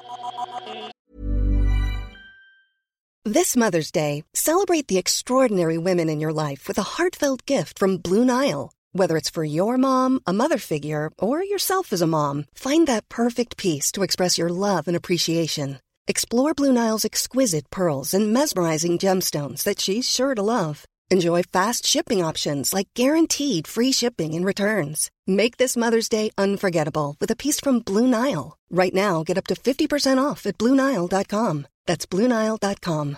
This 3.25 3.57
Mother's 3.57 3.91
Day, 3.91 4.23
celebrate 4.33 4.87
the 4.87 4.97
extraordinary 4.97 5.77
women 5.77 6.09
in 6.09 6.19
your 6.19 6.31
life 6.31 6.67
with 6.67 6.77
a 6.77 6.97
heartfelt 6.97 7.45
gift 7.45 7.77
from 7.79 7.97
Blue 7.97 8.23
Nile. 8.23 8.69
Whether 8.93 9.17
it's 9.17 9.29
for 9.29 9.43
your 9.43 9.77
mom, 9.77 10.21
a 10.25 10.31
mother 10.31 10.57
figure, 10.57 11.09
or 11.19 11.43
yourself 11.43 11.91
as 11.91 12.01
a 12.01 12.07
mom, 12.07 12.45
find 12.53 12.87
that 12.87 13.09
perfect 13.09 13.57
piece 13.57 13.91
to 13.93 14.03
express 14.03 14.37
your 14.37 14.49
love 14.49 14.87
and 14.87 14.95
appreciation. 14.95 15.79
Explore 16.09 16.53
Blue 16.53 16.71
Nile's 16.71 17.03
exquisite 17.03 17.69
pearls 17.69 18.13
and 18.13 18.31
mesmerizing 18.31 18.97
gemstones 18.97 19.63
that 19.63 19.81
she's 19.81 20.09
sure 20.09 20.33
to 20.35 20.41
love. 20.41 20.85
Enjoy 21.11 21.43
fast 21.43 21.85
shipping 21.85 22.23
options 22.23 22.73
like 22.73 22.87
guaranteed 22.95 23.67
free 23.67 23.91
shipping 23.91 24.33
and 24.33 24.45
returns. 24.45 25.09
Make 25.27 25.57
this 25.57 25.75
Mother's 25.75 26.07
Day 26.07 26.29
unforgettable 26.37 27.17
with 27.19 27.29
a 27.29 27.35
piece 27.35 27.59
from 27.59 27.79
Blue 27.79 28.07
Nile. 28.07 28.57
Right 28.71 28.93
now, 28.93 29.23
get 29.25 29.37
up 29.37 29.47
to 29.47 29.55
50% 29.55 30.17
off 30.17 30.45
at 30.45 30.57
BlueNile.com. 30.57 31.67
That's 31.85 32.05
BlueNile.com. 32.05 33.17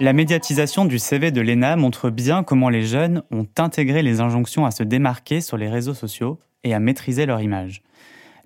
La 0.00 0.12
médiatisation 0.12 0.86
du 0.86 0.98
CV 0.98 1.30
de 1.30 1.40
Lena 1.40 1.76
montre 1.76 2.10
bien 2.10 2.42
comment 2.42 2.70
les 2.70 2.82
jeunes 2.82 3.22
ont 3.30 3.46
intégré 3.58 4.02
les 4.02 4.20
injonctions 4.20 4.66
à 4.66 4.72
se 4.72 4.82
démarquer 4.82 5.40
sur 5.40 5.56
les 5.56 5.68
réseaux 5.68 5.94
sociaux 5.94 6.40
et 6.64 6.74
à 6.74 6.80
maîtriser 6.80 7.26
leur 7.26 7.40
image. 7.40 7.82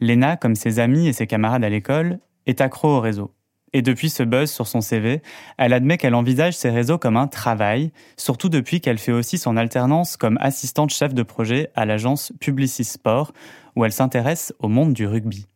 Lena, 0.04 0.36
comme 0.36 0.54
ses 0.54 0.78
amis 0.78 1.08
et 1.08 1.12
ses 1.12 1.26
camarades 1.26 1.64
à 1.64 1.68
l'école, 1.68 2.18
est 2.46 2.60
accro 2.60 2.88
au 2.88 3.00
réseau. 3.00 3.32
Et 3.72 3.82
depuis 3.82 4.08
ce 4.08 4.22
buzz 4.22 4.50
sur 4.50 4.68
son 4.68 4.80
CV, 4.80 5.20
elle 5.58 5.72
admet 5.72 5.98
qu'elle 5.98 6.14
envisage 6.14 6.56
ces 6.56 6.70
réseaux 6.70 6.96
comme 6.96 7.16
un 7.16 7.26
travail, 7.26 7.90
surtout 8.16 8.48
depuis 8.48 8.80
qu'elle 8.80 8.98
fait 8.98 9.12
aussi 9.12 9.36
son 9.36 9.56
alternance 9.56 10.16
comme 10.16 10.38
assistante 10.40 10.90
chef 10.90 11.12
de 11.12 11.24
projet 11.24 11.70
à 11.74 11.84
l'agence 11.84 12.32
Publicis 12.38 12.84
Sport, 12.84 13.32
où 13.74 13.84
elle 13.84 13.92
s'intéresse 13.92 14.54
au 14.60 14.68
monde 14.68 14.92
du 14.92 15.06
rugby. 15.06 15.46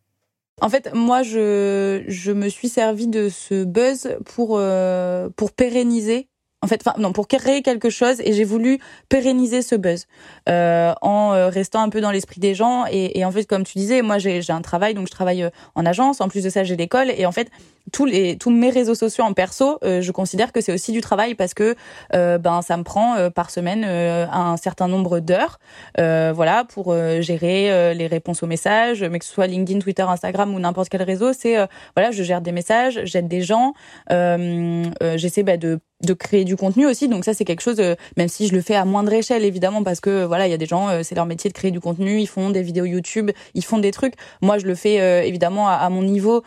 En 0.61 0.67
fait, 0.67 0.93
moi, 0.93 1.23
je, 1.23 2.03
je 2.07 2.31
me 2.33 2.49
suis 2.49 2.67
servi 2.67 3.07
de 3.07 3.29
ce 3.29 3.63
buzz 3.63 4.17
pour, 4.25 4.57
euh, 4.57 5.29
pour 5.35 5.53
pérenniser 5.53 6.27
en 6.61 6.67
fait, 6.67 6.83
non, 6.97 7.13
pour 7.13 7.27
créer 7.27 7.61
quelque 7.61 7.89
chose 7.89 8.19
et 8.19 8.33
j'ai 8.33 8.43
voulu 8.43 8.79
pérenniser 9.07 9.61
ce 9.61 9.75
buzz 9.75 10.07
euh, 10.49 10.93
en 11.01 11.33
euh, 11.33 11.47
restant 11.47 11.81
un 11.81 11.89
peu 11.89 12.01
dans 12.01 12.11
l'esprit 12.11 12.41
des 12.41 12.53
gens 12.53 12.85
et, 12.91 13.17
et, 13.17 13.23
en 13.23 13.31
fait, 13.31 13.45
comme 13.45 13.63
tu 13.63 13.77
disais, 13.77 14.01
moi 14.01 14.17
j'ai 14.17 14.41
un 14.49 14.61
travail 14.61 14.93
donc 14.93 15.07
je 15.07 15.11
travaille 15.11 15.43
euh, 15.43 15.49
en 15.75 15.85
agence. 15.85 16.19
En 16.19 16.27
plus 16.27 16.43
de 16.43 16.49
ça, 16.49 16.65
j'ai 16.65 16.75
l'école 16.75 17.11
et 17.11 17.25
en 17.25 17.31
fait 17.31 17.49
tous 17.91 18.05
les 18.05 18.37
tous 18.37 18.49
mes 18.49 18.69
réseaux 18.69 18.95
sociaux 18.95 19.23
en 19.23 19.33
perso, 19.33 19.79
euh, 19.83 20.01
je 20.01 20.11
considère 20.11 20.51
que 20.51 20.61
c'est 20.61 20.73
aussi 20.73 20.91
du 20.91 21.01
travail 21.01 21.35
parce 21.35 21.53
que 21.53 21.75
euh, 22.13 22.37
ben 22.37 22.61
ça 22.61 22.77
me 22.77 22.83
prend 22.83 23.15
euh, 23.15 23.29
par 23.29 23.51
semaine 23.51 23.83
un 23.83 24.57
certain 24.57 24.87
nombre 24.87 25.19
d'heures, 25.19 25.59
voilà, 25.97 26.65
pour 26.65 26.93
gérer 27.21 27.93
les 27.93 28.07
réponses 28.07 28.43
aux 28.43 28.47
messages, 28.47 29.03
mais 29.03 29.19
que 29.19 29.25
ce 29.25 29.31
soit 29.31 29.47
LinkedIn, 29.47 29.79
Twitter, 29.79 30.03
Instagram 30.03 30.53
ou 30.53 30.59
n'importe 30.59 30.89
quel 30.89 31.03
réseau, 31.03 31.33
c'est 31.33 31.55
voilà, 31.95 32.11
je 32.11 32.23
gère 32.23 32.41
des 32.41 32.51
messages, 32.51 33.01
j'aide 33.03 33.27
des 33.27 33.41
gens, 33.41 33.73
j'essaie 34.09 35.43
bah, 35.43 35.57
de 35.57 35.79
de 36.01 36.13
créer 36.13 36.45
du 36.45 36.55
contenu 36.55 36.85
aussi. 36.85 37.09
Donc 37.09 37.25
ça 37.25 37.33
c'est 37.33 37.43
quelque 37.43 37.61
chose 37.61 37.81
même 38.15 38.29
si 38.29 38.47
je 38.47 38.53
le 38.53 38.61
fais 38.61 38.75
à 38.75 38.85
moindre 38.85 39.11
échelle 39.11 39.43
évidemment 39.43 39.83
parce 39.83 39.99
que 39.99 40.23
voilà 40.23 40.47
il 40.47 40.51
y 40.51 40.53
a 40.53 40.57
des 40.57 40.65
gens 40.65 41.03
c'est 41.03 41.15
leur 41.15 41.25
métier 41.25 41.49
de 41.49 41.53
créer 41.53 41.71
du 41.71 41.81
contenu 41.81 42.21
ils 42.21 42.27
font 42.27 42.51
des 42.51 42.61
vidéos 42.61 42.85
YouTube 42.85 43.31
ils 43.53 43.65
font 43.65 43.79
des 43.79 43.91
trucs. 43.91 44.13
Moi 44.41 44.57
je 44.59 44.65
le 44.65 44.75
fais 44.75 45.27
évidemment 45.27 45.67
à, 45.67 45.73
à 45.73 45.89
mon 45.89 46.03
niveau 46.03 46.43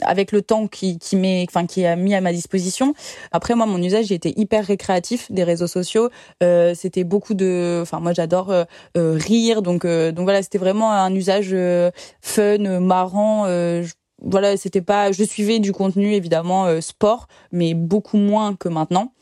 avec 0.00 0.32
le 0.32 0.42
temps 0.42 0.66
qui 0.66 0.98
qui 0.98 1.16
m'est 1.16 1.44
enfin 1.48 1.66
qui 1.66 1.84
a 1.84 1.96
mis 1.96 2.14
à 2.14 2.20
ma 2.20 2.32
disposition. 2.32 2.94
Après 3.32 3.54
moi 3.54 3.66
mon 3.66 3.82
usage 3.82 4.12
été 4.12 4.38
hyper 4.38 4.66
récréatif 4.66 5.30
des 5.30 5.44
réseaux 5.44 5.66
sociaux. 5.66 6.10
Euh, 6.42 6.74
c'était 6.74 7.04
beaucoup 7.04 7.34
de 7.34 7.80
enfin 7.82 8.00
moi 8.00 8.12
j'adore 8.12 8.50
euh, 8.50 8.64
euh 8.96 9.18
rire 9.18 9.62
donc 9.62 9.84
euh, 9.84 10.12
donc 10.12 10.24
voilà, 10.24 10.42
c'était 10.42 10.58
vraiment 10.58 10.92
un 10.92 11.14
usage 11.14 11.50
euh, 11.52 11.90
fun, 12.20 12.80
marrant 12.80 13.46
voilà, 14.24 14.56
c'était 14.56 14.82
pas 14.82 15.10
je 15.10 15.24
suivais 15.24 15.58
du 15.58 15.72
contenu 15.72 16.14
évidemment 16.14 16.80
sport 16.80 17.26
mais 17.50 17.74
beaucoup 17.74 18.16
moins 18.16 18.54
que 18.54 18.68
maintenant. 18.68 19.12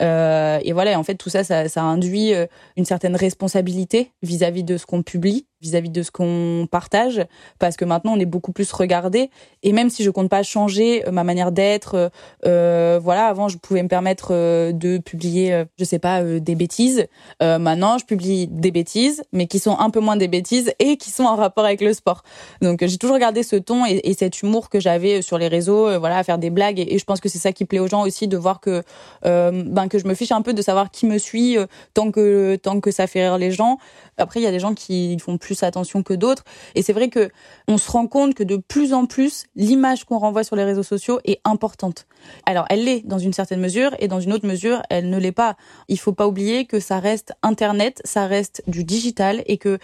et 0.00 0.72
voilà, 0.72 0.98
en 0.98 1.04
fait, 1.04 1.14
tout 1.14 1.30
ça, 1.30 1.44
ça, 1.44 1.68
ça 1.68 1.82
induit 1.82 2.32
une 2.76 2.84
certaine 2.84 3.14
responsabilité 3.14 4.10
vis-à-vis 4.22 4.62
-vis 4.62 4.64
de 4.64 4.76
ce 4.76 4.86
qu'on 4.86 5.02
publie 5.04 5.46
vis-à-vis 5.60 5.90
de 5.90 6.02
ce 6.02 6.10
qu'on 6.10 6.68
partage 6.70 7.24
parce 7.58 7.76
que 7.76 7.84
maintenant 7.84 8.12
on 8.14 8.20
est 8.20 8.26
beaucoup 8.26 8.52
plus 8.52 8.70
regardé. 8.72 9.30
Et 9.62 9.72
même 9.72 9.90
si 9.90 10.04
je 10.04 10.10
compte 10.10 10.30
pas 10.30 10.42
changer 10.42 11.06
euh, 11.06 11.10
ma 11.10 11.24
manière 11.24 11.50
d'être 11.50 11.94
euh, 11.94 12.08
euh, 12.46 13.00
voilà 13.02 13.26
avant 13.26 13.48
je 13.48 13.58
pouvais 13.58 13.82
me 13.82 13.88
permettre 13.88 14.28
euh, 14.30 14.72
de 14.72 14.98
publier 14.98 15.64
je 15.78 15.84
sais 15.84 15.98
pas 15.98 16.22
des 16.22 16.54
bêtises. 16.54 17.06
Maintenant 17.40 17.98
je 17.98 18.04
publie 18.04 18.46
des 18.46 18.70
bêtises 18.70 19.22
mais 19.32 19.46
qui 19.46 19.58
sont 19.58 19.78
un 19.78 19.90
peu 19.90 20.00
moins 20.00 20.16
des 20.16 20.28
bêtises 20.28 20.72
et 20.78 20.96
qui 20.96 21.10
sont 21.10 21.24
en 21.24 21.36
rapport 21.36 21.64
avec 21.64 21.80
le 21.80 21.92
sport. 21.92 22.22
Donc 22.62 22.84
j'ai 22.84 22.98
toujours 22.98 23.18
gardé 23.18 23.42
ce 23.42 23.56
ton 23.56 23.84
et, 23.86 24.00
et 24.04 24.14
cet 24.14 24.42
humour 24.42 24.68
que 24.70 24.80
j'avais 24.80 25.22
sur 25.22 25.38
les 25.38 25.48
réseaux 25.48 25.98
voilà 25.98 26.18
à 26.18 26.24
faire 26.24 26.38
des 26.38 26.50
blagues. 26.50 26.78
Et, 26.78 26.94
et 26.94 26.98
je 26.98 27.04
pense 27.04 27.20
que 27.20 27.28
c'est 27.28 27.38
ça 27.38 27.52
qui 27.52 27.64
plaît 27.64 27.78
aux 27.78 27.88
gens 27.88 28.02
aussi 28.02 28.28
de 28.28 28.36
voir 28.36 28.60
que 28.60 28.82
ben 29.22 29.88
que 29.88 29.98
je 29.98 30.06
me 30.06 30.14
fiche 30.14 30.32
un 30.32 30.42
peu 30.42 30.54
de 30.54 30.62
savoir 30.62 30.90
qui 30.90 31.06
me 31.06 31.18
suit 31.18 31.56
tant 31.94 32.10
que 32.10 32.56
tant 32.56 32.80
que 32.80 32.90
ça 32.90 33.06
fait 33.06 33.28
rire 33.28 33.38
les 33.38 33.50
gens. 33.50 33.78
Après 34.16 34.40
il 34.40 34.44
y 34.44 34.46
a 34.46 34.52
des 34.52 34.60
gens 34.60 34.74
qui 34.74 35.18
font 35.18 35.38
plus 35.38 35.47
plus 35.48 35.62
attention 35.62 36.02
que 36.02 36.12
d'autres. 36.12 36.44
Et 36.74 36.82
c'est 36.82 36.92
vrai 36.92 37.08
que 37.08 37.30
on 37.68 37.78
se 37.78 37.90
rend 37.90 38.06
compte 38.06 38.34
que 38.34 38.44
de 38.44 38.56
plus 38.56 38.92
en 38.92 39.06
plus, 39.06 39.44
l'image 39.56 40.04
qu'on 40.04 40.18
renvoie 40.18 40.44
sur 40.44 40.56
les 40.56 40.64
réseaux 40.64 40.82
sociaux 40.82 41.20
est 41.24 41.40
importante. 41.44 42.06
Alors, 42.44 42.66
elle 42.68 42.84
l'est 42.84 43.00
dans 43.06 43.18
une 43.18 43.32
certaine 43.32 43.60
mesure 43.60 43.94
et 43.98 44.08
dans 44.08 44.20
une 44.20 44.34
autre 44.34 44.46
mesure, 44.46 44.82
elle 44.90 45.08
ne 45.08 45.18
l'est 45.18 45.32
pas. 45.32 45.56
Il 45.88 45.98
faut 45.98 46.12
pas 46.12 46.28
oublier 46.28 46.66
que 46.66 46.80
ça 46.80 46.98
reste 47.00 47.32
Internet, 47.42 48.02
ça 48.04 48.26
reste 48.26 48.62
du 48.66 48.84
digital 48.84 49.42
et 49.46 49.56
que 49.56 49.78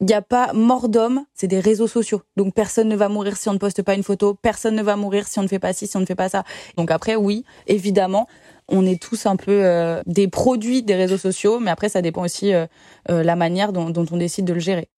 il 0.00 0.06
n'y 0.06 0.14
a 0.14 0.22
pas 0.22 0.52
mort 0.52 0.88
d'homme, 0.88 1.24
c'est 1.32 1.46
des 1.46 1.60
réseaux 1.60 1.86
sociaux. 1.86 2.22
Donc 2.36 2.54
personne 2.54 2.88
ne 2.88 2.96
va 2.96 3.08
mourir 3.08 3.36
si 3.36 3.48
on 3.48 3.52
ne 3.52 3.58
poste 3.58 3.82
pas 3.82 3.94
une 3.94 4.02
photo, 4.02 4.34
personne 4.34 4.74
ne 4.74 4.82
va 4.82 4.96
mourir 4.96 5.28
si 5.28 5.38
on 5.38 5.42
ne 5.42 5.48
fait 5.48 5.60
pas 5.60 5.72
ci, 5.72 5.86
si 5.86 5.96
on 5.96 6.00
ne 6.00 6.06
fait 6.06 6.16
pas 6.16 6.28
ça. 6.28 6.42
Donc 6.76 6.90
après, 6.90 7.14
oui, 7.14 7.44
évidemment, 7.68 8.26
on 8.68 8.84
est 8.84 9.00
tous 9.00 9.26
un 9.26 9.36
peu 9.36 9.64
euh, 9.64 10.02
des 10.06 10.28
produits 10.28 10.82
des 10.82 10.94
réseaux 10.94 11.18
sociaux, 11.18 11.60
mais 11.60 11.70
après, 11.70 11.88
ça 11.88 12.02
dépend 12.02 12.24
aussi 12.24 12.52
euh, 12.52 12.66
euh, 13.10 13.22
la 13.22 13.36
manière 13.36 13.72
dont, 13.72 13.90
dont 13.90 14.06
on 14.10 14.16
décide 14.16 14.44
de 14.44 14.54
le 14.54 14.60
gérer. 14.60 14.88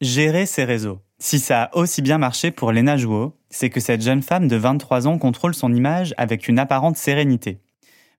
Gérer 0.00 0.46
ses 0.46 0.62
réseaux. 0.62 1.00
Si 1.18 1.40
ça 1.40 1.64
a 1.64 1.76
aussi 1.76 2.02
bien 2.02 2.18
marché 2.18 2.52
pour 2.52 2.70
Lena 2.70 2.96
Jouot, 2.96 3.34
c'est 3.50 3.68
que 3.68 3.80
cette 3.80 4.00
jeune 4.00 4.22
femme 4.22 4.46
de 4.46 4.54
23 4.54 5.08
ans 5.08 5.18
contrôle 5.18 5.56
son 5.56 5.74
image 5.74 6.14
avec 6.16 6.46
une 6.46 6.60
apparente 6.60 6.96
sérénité. 6.96 7.58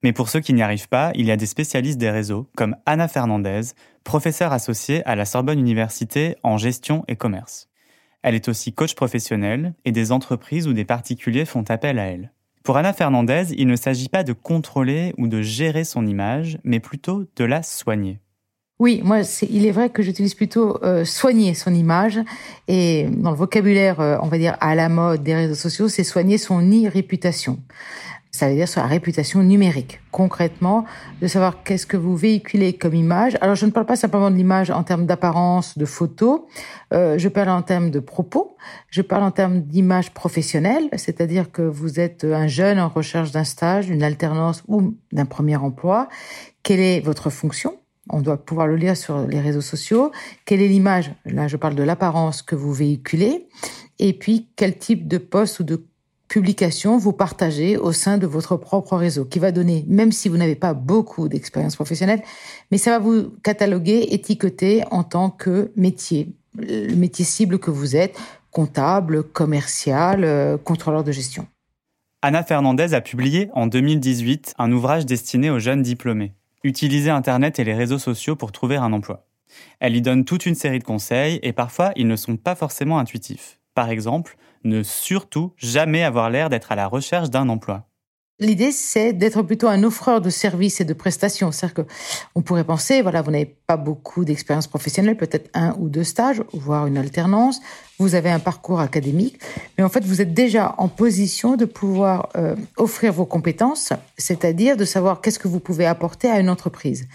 Mais 0.03 0.11
pour 0.11 0.27
ceux 0.27 0.41
qui 0.41 0.51
n'y 0.51 0.61
arrivent 0.61 0.89
pas, 0.89 1.13
il 1.15 1.25
y 1.25 1.31
a 1.31 1.37
des 1.37 1.45
spécialistes 1.45 1.97
des 1.97 2.09
réseaux, 2.09 2.49
comme 2.57 2.75
Anna 2.85 3.07
Fernandez, 3.07 3.61
professeure 4.03 4.51
associée 4.51 5.05
à 5.05 5.15
la 5.15 5.23
Sorbonne 5.23 5.57
Université 5.57 6.35
en 6.43 6.57
gestion 6.57 7.05
et 7.07 7.15
commerce. 7.15 7.69
Elle 8.23 8.35
est 8.35 8.49
aussi 8.49 8.73
coach 8.73 8.93
professionnel 8.93 9.73
et 9.85 9.93
des 9.93 10.11
entreprises 10.11 10.67
ou 10.67 10.73
des 10.73 10.83
particuliers 10.83 11.45
font 11.45 11.63
appel 11.69 11.97
à 11.97 12.07
elle. 12.07 12.33
Pour 12.65 12.75
Anna 12.75 12.91
Fernandez, 12.91 13.53
il 13.57 13.67
ne 13.67 13.77
s'agit 13.77 14.09
pas 14.09 14.23
de 14.23 14.33
contrôler 14.33 15.13
ou 15.17 15.29
de 15.29 15.41
gérer 15.41 15.85
son 15.85 16.05
image, 16.05 16.59
mais 16.65 16.81
plutôt 16.81 17.23
de 17.37 17.45
la 17.45 17.63
soigner. 17.63 18.19
Oui, 18.79 19.01
moi, 19.03 19.19
il 19.49 19.65
est 19.65 19.71
vrai 19.71 19.89
que 19.89 20.01
j'utilise 20.01 20.35
plutôt 20.35 20.81
euh, 20.83 21.03
soigner 21.03 21.53
son 21.53 21.73
image. 21.73 22.17
Et 22.69 23.07
dans 23.11 23.31
le 23.31 23.35
vocabulaire, 23.35 23.99
euh, 23.99 24.17
on 24.21 24.27
va 24.27 24.37
dire, 24.37 24.55
à 24.61 24.73
la 24.73 24.87
mode 24.87 25.21
des 25.21 25.35
réseaux 25.35 25.55
sociaux, 25.55 25.89
c'est 25.89 26.05
soigner 26.05 26.37
son 26.37 26.61
e-réputation. 26.61 27.59
Ça 28.31 28.47
veut 28.47 28.55
dire 28.55 28.69
sur 28.69 28.79
la 28.79 28.87
réputation 28.87 29.43
numérique. 29.43 29.99
Concrètement, 30.11 30.85
de 31.21 31.27
savoir 31.27 31.63
qu'est-ce 31.63 31.85
que 31.85 31.97
vous 31.97 32.15
véhiculez 32.15 32.71
comme 32.71 32.95
image. 32.95 33.37
Alors, 33.41 33.55
je 33.55 33.65
ne 33.65 33.71
parle 33.71 33.85
pas 33.85 33.97
simplement 33.97 34.31
de 34.31 34.37
l'image 34.37 34.71
en 34.71 34.83
termes 34.83 35.05
d'apparence, 35.05 35.77
de 35.77 35.83
photo. 35.83 36.47
Euh, 36.93 37.17
je 37.17 37.27
parle 37.27 37.49
en 37.49 37.63
termes 37.63 37.91
de 37.91 37.99
propos. 37.99 38.55
Je 38.91 39.01
parle 39.01 39.23
en 39.23 39.31
termes 39.31 39.59
d'image 39.59 40.11
professionnelle, 40.11 40.87
c'est-à-dire 40.95 41.51
que 41.51 41.63
vous 41.63 41.99
êtes 41.99 42.23
un 42.23 42.47
jeune 42.47 42.79
en 42.79 42.87
recherche 42.87 43.31
d'un 43.31 43.43
stage, 43.43 43.87
d'une 43.87 44.03
alternance 44.03 44.63
ou 44.69 44.93
d'un 45.11 45.25
premier 45.25 45.57
emploi. 45.57 46.07
Quelle 46.63 46.79
est 46.79 47.01
votre 47.01 47.29
fonction? 47.29 47.75
On 48.09 48.21
doit 48.21 48.37
pouvoir 48.37 48.67
le 48.67 48.75
lire 48.75 48.97
sur 48.97 49.27
les 49.27 49.39
réseaux 49.39 49.61
sociaux. 49.61 50.11
Quelle 50.45 50.61
est 50.61 50.67
l'image? 50.67 51.13
Là, 51.25 51.47
je 51.47 51.57
parle 51.57 51.75
de 51.75 51.83
l'apparence 51.83 52.41
que 52.41 52.55
vous 52.55 52.73
véhiculez. 52.73 53.47
Et 53.99 54.13
puis, 54.13 54.49
quel 54.55 54.77
type 54.77 55.07
de 55.07 55.17
poste 55.17 55.59
ou 55.59 55.63
de 55.63 55.85
publication 56.29 56.97
vous 56.97 57.11
partagez 57.11 57.75
au 57.75 57.91
sein 57.91 58.17
de 58.17 58.27
votre 58.27 58.55
propre 58.55 58.95
réseau, 58.95 59.25
qui 59.25 59.39
va 59.39 59.51
donner, 59.51 59.83
même 59.87 60.11
si 60.11 60.29
vous 60.29 60.37
n'avez 60.37 60.55
pas 60.55 60.73
beaucoup 60.73 61.27
d'expérience 61.27 61.75
professionnelle, 61.75 62.21
mais 62.71 62.77
ça 62.77 62.91
va 62.91 62.99
vous 62.99 63.31
cataloguer, 63.43 64.13
étiqueter 64.13 64.83
en 64.91 65.03
tant 65.03 65.31
que 65.31 65.71
métier, 65.75 66.35
le 66.55 66.95
métier 66.95 67.25
cible 67.25 67.57
que 67.57 67.71
vous 67.71 67.95
êtes, 67.95 68.17
comptable, 68.51 69.23
commercial, 69.23 70.23
euh, 70.23 70.57
contrôleur 70.57 71.03
de 71.03 71.11
gestion. 71.11 71.47
Anna 72.21 72.43
Fernandez 72.43 72.93
a 72.93 73.01
publié 73.01 73.49
en 73.53 73.67
2018 73.67 74.53
un 74.57 74.71
ouvrage 74.71 75.05
destiné 75.05 75.49
aux 75.49 75.59
jeunes 75.59 75.81
diplômés 75.81 76.33
utiliser 76.63 77.09
Internet 77.09 77.59
et 77.59 77.63
les 77.63 77.73
réseaux 77.73 77.99
sociaux 77.99 78.35
pour 78.35 78.51
trouver 78.51 78.77
un 78.77 78.93
emploi. 78.93 79.25
Elle 79.79 79.95
y 79.95 80.01
donne 80.01 80.25
toute 80.25 80.45
une 80.45 80.55
série 80.55 80.79
de 80.79 80.83
conseils 80.83 81.39
et 81.41 81.53
parfois 81.53 81.91
ils 81.95 82.07
ne 82.07 82.15
sont 82.15 82.37
pas 82.37 82.55
forcément 82.55 82.99
intuitifs. 82.99 83.59
Par 83.73 83.89
exemple, 83.89 84.37
ne 84.63 84.83
surtout 84.83 85.53
jamais 85.57 86.03
avoir 86.03 86.29
l'air 86.29 86.49
d'être 86.49 86.71
à 86.71 86.75
la 86.75 86.87
recherche 86.87 87.29
d'un 87.29 87.49
emploi. 87.49 87.88
L'idée, 88.41 88.71
c'est 88.71 89.11
d'être 89.11 89.41
plutôt 89.41 89.67
un 89.67 89.83
offreur 89.83 90.21
de 90.21 90.29
services 90.29 90.79
et 90.79 90.85
de 90.85 90.93
prestations. 90.93 91.51
C'est-à-dire 91.51 91.83
que 91.83 91.91
on 92.35 92.41
pourrait 92.41 92.63
penser, 92.63 93.01
voilà, 93.01 93.21
vous 93.21 93.31
n'avez 93.31 93.53
pas 93.67 93.75
beaucoup 93.75 94.23
d'expérience 94.23 94.67
professionnelle, 94.67 95.17
peut-être 95.17 95.49
un 95.53 95.75
ou 95.77 95.89
deux 95.89 96.05
stages, 96.05 96.41
voire 96.53 96.87
une 96.87 96.97
alternance. 96.97 97.59
Vous 97.97 98.15
avez 98.15 98.29
un 98.29 98.39
parcours 98.39 98.79
académique, 98.79 99.39
mais 99.77 99.83
en 99.83 99.89
fait, 99.89 100.05
vous 100.05 100.21
êtes 100.21 100.33
déjà 100.33 100.73
en 100.77 100.87
position 100.87 101.57
de 101.57 101.65
pouvoir 101.65 102.29
euh, 102.37 102.55
offrir 102.77 103.11
vos 103.11 103.25
compétences, 103.25 103.91
c'est-à-dire 104.17 104.77
de 104.77 104.85
savoir 104.85 105.19
qu'est-ce 105.19 105.37
que 105.37 105.49
vous 105.49 105.59
pouvez 105.59 105.85
apporter 105.85 106.29
à 106.29 106.39
une 106.39 106.49
entreprise. 106.49 107.07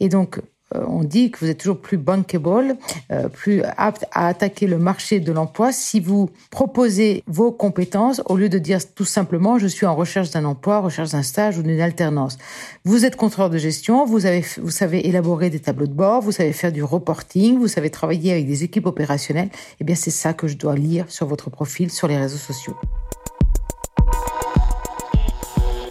Et 0.00 0.08
donc, 0.08 0.40
on 0.74 1.04
dit 1.04 1.30
que 1.30 1.38
vous 1.40 1.50
êtes 1.50 1.58
toujours 1.58 1.80
plus 1.80 1.98
bankable, 1.98 2.76
euh, 3.10 3.28
plus 3.28 3.62
apte 3.76 4.06
à 4.12 4.26
attaquer 4.26 4.66
le 4.66 4.78
marché 4.78 5.20
de 5.20 5.32
l'emploi 5.32 5.72
si 5.72 6.00
vous 6.00 6.30
proposez 6.50 7.22
vos 7.26 7.52
compétences 7.52 8.22
au 8.26 8.36
lieu 8.36 8.48
de 8.48 8.58
dire 8.58 8.78
tout 8.94 9.04
simplement 9.04 9.58
je 9.58 9.66
suis 9.66 9.86
en 9.86 9.94
recherche 9.94 10.30
d'un 10.30 10.44
emploi, 10.44 10.80
recherche 10.80 11.10
d'un 11.10 11.22
stage 11.22 11.58
ou 11.58 11.62
d'une 11.62 11.80
alternance. 11.80 12.38
Vous 12.84 13.04
êtes 13.04 13.16
contrôleur 13.16 13.50
de 13.50 13.58
gestion, 13.58 14.04
vous 14.04 14.26
avez 14.26 14.44
vous 14.58 14.70
savez 14.70 15.06
élaborer 15.06 15.50
des 15.50 15.60
tableaux 15.60 15.86
de 15.86 15.92
bord, 15.92 16.22
vous 16.22 16.32
savez 16.32 16.52
faire 16.52 16.72
du 16.72 16.82
reporting, 16.82 17.58
vous 17.58 17.68
savez 17.68 17.90
travailler 17.90 18.32
avec 18.32 18.46
des 18.46 18.64
équipes 18.64 18.86
opérationnelles. 18.86 19.50
Eh 19.80 19.84
bien 19.84 19.94
c'est 19.94 20.10
ça 20.10 20.32
que 20.32 20.48
je 20.48 20.56
dois 20.56 20.74
lire 20.74 21.06
sur 21.08 21.26
votre 21.26 21.50
profil 21.50 21.90
sur 21.90 22.08
les 22.08 22.16
réseaux 22.16 22.36
sociaux. 22.38 22.76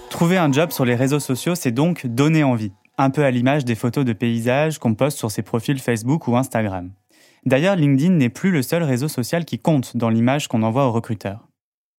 Trouver 0.09 0.37
un 0.37 0.51
job 0.51 0.71
sur 0.71 0.85
les 0.85 0.95
réseaux 0.95 1.19
sociaux, 1.19 1.55
c'est 1.55 1.71
donc 1.71 2.05
donner 2.05 2.43
envie 2.43 2.71
un 3.03 3.09
peu 3.09 3.23
à 3.23 3.31
l'image 3.31 3.65
des 3.65 3.75
photos 3.75 4.05
de 4.05 4.13
paysages 4.13 4.79
qu'on 4.79 4.95
poste 4.95 5.17
sur 5.17 5.31
ses 5.31 5.41
profils 5.41 5.79
Facebook 5.79 6.27
ou 6.27 6.37
Instagram. 6.37 6.91
D'ailleurs, 7.45 7.75
LinkedIn 7.75 8.13
n'est 8.13 8.29
plus 8.29 8.51
le 8.51 8.61
seul 8.61 8.83
réseau 8.83 9.07
social 9.07 9.45
qui 9.45 9.57
compte 9.57 9.97
dans 9.97 10.09
l'image 10.09 10.47
qu'on 10.47 10.63
envoie 10.63 10.85
aux 10.85 10.91
recruteurs. 10.91 11.47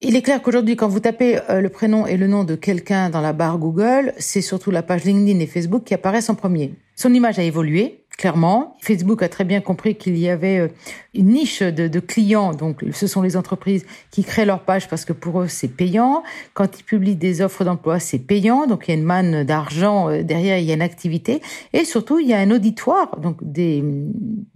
Il 0.00 0.16
est 0.16 0.22
clair 0.22 0.42
qu'aujourd'hui, 0.42 0.74
quand 0.74 0.88
vous 0.88 1.00
tapez 1.00 1.38
euh, 1.48 1.60
le 1.60 1.68
prénom 1.68 2.06
et 2.06 2.16
le 2.16 2.26
nom 2.26 2.42
de 2.42 2.56
quelqu'un 2.56 3.08
dans 3.08 3.20
la 3.20 3.32
barre 3.32 3.58
Google, 3.58 4.12
c'est 4.18 4.40
surtout 4.40 4.72
la 4.72 4.82
page 4.82 5.04
LinkedIn 5.04 5.38
et 5.38 5.46
Facebook 5.46 5.84
qui 5.84 5.94
apparaissent 5.94 6.30
en 6.30 6.34
premier. 6.34 6.74
Son 6.96 7.14
image 7.14 7.38
a 7.38 7.44
évolué, 7.44 8.01
clairement. 8.16 8.76
Facebook 8.80 9.22
a 9.22 9.28
très 9.28 9.44
bien 9.44 9.60
compris 9.60 9.96
qu'il 9.96 10.16
y 10.16 10.28
avait 10.28 10.58
euh, 10.58 10.68
une 11.14 11.26
niche 11.26 11.62
de, 11.62 12.00
clients, 12.00 12.52
donc 12.52 12.84
ce 12.92 13.06
sont 13.06 13.22
les 13.22 13.36
entreprises 13.36 13.84
qui 14.10 14.24
créent 14.24 14.46
leur 14.46 14.60
page 14.60 14.88
parce 14.88 15.04
que 15.04 15.12
pour 15.12 15.42
eux 15.42 15.48
c'est 15.48 15.68
payant. 15.68 16.22
Quand 16.54 16.78
ils 16.78 16.84
publient 16.84 17.16
des 17.16 17.40
offres 17.42 17.64
d'emploi, 17.64 17.98
c'est 17.98 18.18
payant, 18.18 18.66
donc 18.66 18.84
il 18.86 18.92
y 18.92 18.94
a 18.94 18.96
une 18.96 19.04
manne 19.04 19.44
d'argent 19.44 20.08
euh, 20.08 20.22
derrière, 20.22 20.58
il 20.58 20.64
y 20.64 20.70
a 20.70 20.74
une 20.74 20.82
activité 20.82 21.42
et 21.72 21.84
surtout 21.84 22.18
il 22.18 22.28
y 22.28 22.34
a 22.34 22.38
un 22.38 22.50
auditoire, 22.50 23.18
donc 23.18 23.38
des, 23.42 23.82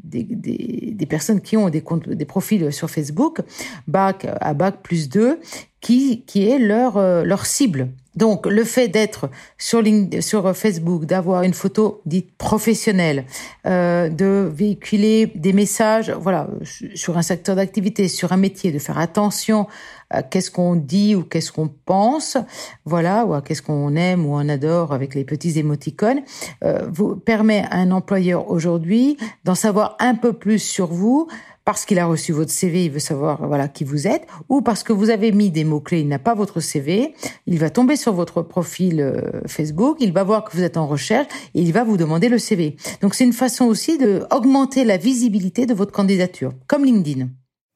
des, 0.02 1.06
personnes 1.06 1.40
qui 1.40 1.56
ont 1.56 1.68
des 1.68 1.82
comptes, 1.82 2.08
des 2.08 2.24
profils 2.24 2.72
sur 2.72 2.90
Facebook, 2.90 3.40
bac 3.86 4.26
à 4.40 4.54
bac 4.54 4.82
plus 4.82 5.08
2, 5.08 5.38
qui, 5.80 6.22
qui 6.22 6.48
est 6.48 6.58
leur, 6.58 6.96
euh, 6.96 7.22
leur 7.22 7.46
cible. 7.46 7.88
Donc, 8.16 8.46
le 8.46 8.64
fait 8.64 8.88
d'être 8.88 9.30
sur, 9.58 9.82
sur 10.20 10.56
Facebook, 10.56 11.04
d'avoir 11.04 11.42
une 11.42 11.54
photo 11.54 12.00
dite 12.06 12.36
professionnelle, 12.36 13.24
euh, 13.66 14.08
de 14.08 14.50
véhiculer 14.52 15.26
des 15.34 15.52
messages, 15.52 16.10
voilà, 16.10 16.48
sur 16.94 17.18
un 17.18 17.22
secteur 17.22 17.56
d'activité, 17.56 18.08
sur 18.08 18.32
un 18.32 18.36
métier, 18.36 18.72
de 18.72 18.78
faire 18.78 18.98
attention 18.98 19.66
à 20.10 20.22
qu'est-ce 20.22 20.50
qu'on 20.50 20.76
dit 20.76 21.14
ou 21.14 21.24
qu'est-ce 21.24 21.52
qu'on 21.52 21.68
pense, 21.68 22.36
voilà, 22.84 23.24
ou 23.24 23.34
à 23.34 23.42
qu'est-ce 23.42 23.62
qu'on 23.62 23.96
aime 23.96 24.24
ou 24.24 24.34
on 24.34 24.48
adore 24.48 24.92
avec 24.92 25.14
les 25.14 25.24
petits 25.24 25.58
émoticônes, 25.58 26.22
euh, 26.64 26.86
vous 26.90 27.16
permet 27.16 27.64
à 27.70 27.76
un 27.76 27.90
employeur 27.90 28.50
aujourd'hui 28.50 29.16
d'en 29.44 29.54
savoir 29.54 29.96
un 29.98 30.14
peu 30.14 30.32
plus 30.32 30.60
sur 30.60 30.86
vous, 30.86 31.28
parce 31.66 31.84
qu'il 31.84 31.98
a 31.98 32.06
reçu 32.06 32.32
votre 32.32 32.52
CV, 32.52 32.84
il 32.84 32.92
veut 32.92 33.00
savoir 33.00 33.44
voilà 33.44 33.66
qui 33.66 33.82
vous 33.82 34.06
êtes, 34.06 34.26
ou 34.48 34.62
parce 34.62 34.84
que 34.84 34.92
vous 34.92 35.10
avez 35.10 35.32
mis 35.32 35.50
des 35.50 35.64
mots-clés, 35.64 36.00
il 36.00 36.08
n'a 36.08 36.20
pas 36.20 36.32
votre 36.32 36.60
CV, 36.60 37.12
il 37.46 37.58
va 37.58 37.70
tomber 37.70 37.96
sur 37.96 38.12
votre 38.12 38.40
profil 38.40 39.00
euh, 39.00 39.40
Facebook, 39.46 39.96
il 40.00 40.12
va 40.12 40.22
voir 40.22 40.44
que 40.44 40.56
vous 40.56 40.62
êtes 40.62 40.76
en 40.76 40.86
recherche 40.86 41.26
et 41.54 41.60
il 41.60 41.72
va 41.72 41.82
vous 41.82 41.96
demander 41.96 42.28
le 42.28 42.38
CV. 42.38 42.76
Donc 43.02 43.14
c'est 43.14 43.24
une 43.24 43.32
façon 43.32 43.64
aussi 43.64 43.98
de 43.98 44.24
augmenter 44.30 44.84
la 44.84 44.96
visibilité 44.96 45.66
de 45.66 45.74
votre 45.74 45.90
candidature, 45.90 46.52
comme 46.68 46.84
LinkedIn. 46.84 47.30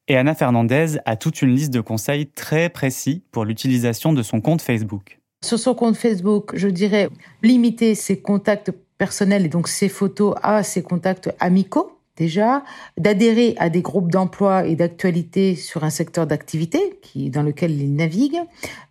Et 0.06 0.16
Anna 0.16 0.36
Fernandez 0.36 0.98
a 1.04 1.16
toute 1.16 1.42
une 1.42 1.50
liste 1.50 1.72
de 1.72 1.80
conseils 1.80 2.28
très 2.28 2.68
précis 2.68 3.24
pour 3.32 3.44
l'utilisation 3.44 4.12
de 4.12 4.22
son 4.22 4.40
compte 4.40 4.62
Facebook. 4.62 5.20
Sur 5.44 5.58
son 5.58 5.74
compte 5.74 5.96
Facebook, 5.96 6.52
je 6.54 6.68
dirais 6.68 7.10
limiter 7.42 7.96
ses 7.96 8.20
contacts 8.20 8.70
personnels 8.98 9.46
et 9.46 9.48
donc 9.48 9.66
ses 9.66 9.88
photos 9.88 10.36
à 10.42 10.62
ses 10.62 10.84
contacts 10.84 11.34
amicaux 11.40 11.99
déjà, 12.20 12.62
d'adhérer 12.98 13.54
à 13.58 13.70
des 13.70 13.80
groupes 13.80 14.12
d'emploi 14.12 14.66
et 14.66 14.76
d'actualité 14.76 15.56
sur 15.56 15.84
un 15.84 15.90
secteur 15.90 16.26
d'activité 16.26 17.00
dans 17.16 17.42
lequel 17.42 17.72
il 17.72 17.94
navigue, 17.94 18.38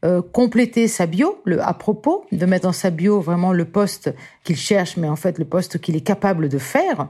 euh, 0.03 0.23
compléter 0.23 0.87
sa 0.87 1.05
bio, 1.05 1.39
le 1.45 1.61
à 1.61 1.73
propos, 1.75 2.25
de 2.31 2.45
mettre 2.47 2.63
dans 2.63 2.73
sa 2.73 2.89
bio 2.89 3.21
vraiment 3.21 3.53
le 3.53 3.65
poste 3.65 4.13
qu'il 4.43 4.57
cherche, 4.57 4.97
mais 4.97 5.07
en 5.07 5.15
fait 5.15 5.37
le 5.37 5.45
poste 5.45 5.79
qu'il 5.79 5.95
est 5.95 6.01
capable 6.01 6.49
de 6.49 6.57
faire. 6.57 7.09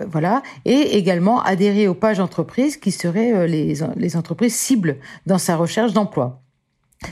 Euh, 0.00 0.06
voilà, 0.10 0.42
et 0.64 0.96
également 0.96 1.42
adhérer 1.42 1.88
aux 1.88 1.94
pages 1.94 2.20
entreprises 2.20 2.78
qui 2.78 2.90
seraient 2.90 3.34
euh, 3.34 3.46
les, 3.46 3.74
les 3.96 4.16
entreprises 4.16 4.54
cibles 4.54 4.96
dans 5.26 5.38
sa 5.38 5.56
recherche 5.56 5.92
d'emploi. 5.92 6.40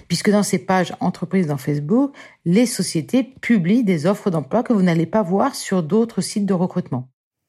Puisque 0.06 0.30
dans 0.30 0.42
ces 0.42 0.58
pages 0.58 0.94
entreprises 1.00 1.48
dans 1.48 1.58
Facebook, 1.58 2.14
les 2.46 2.66
sociétés 2.66 3.24
publient 3.24 3.84
des 3.84 4.06
offres 4.06 4.30
d'emploi 4.30 4.62
que 4.62 4.72
vous 4.72 4.82
n'allez 4.82 5.06
pas 5.06 5.22
voir 5.22 5.54
sur 5.54 5.82
d'autres 5.82 6.22
sites 6.22 6.46
de 6.46 6.54
recrutement. 6.54 7.08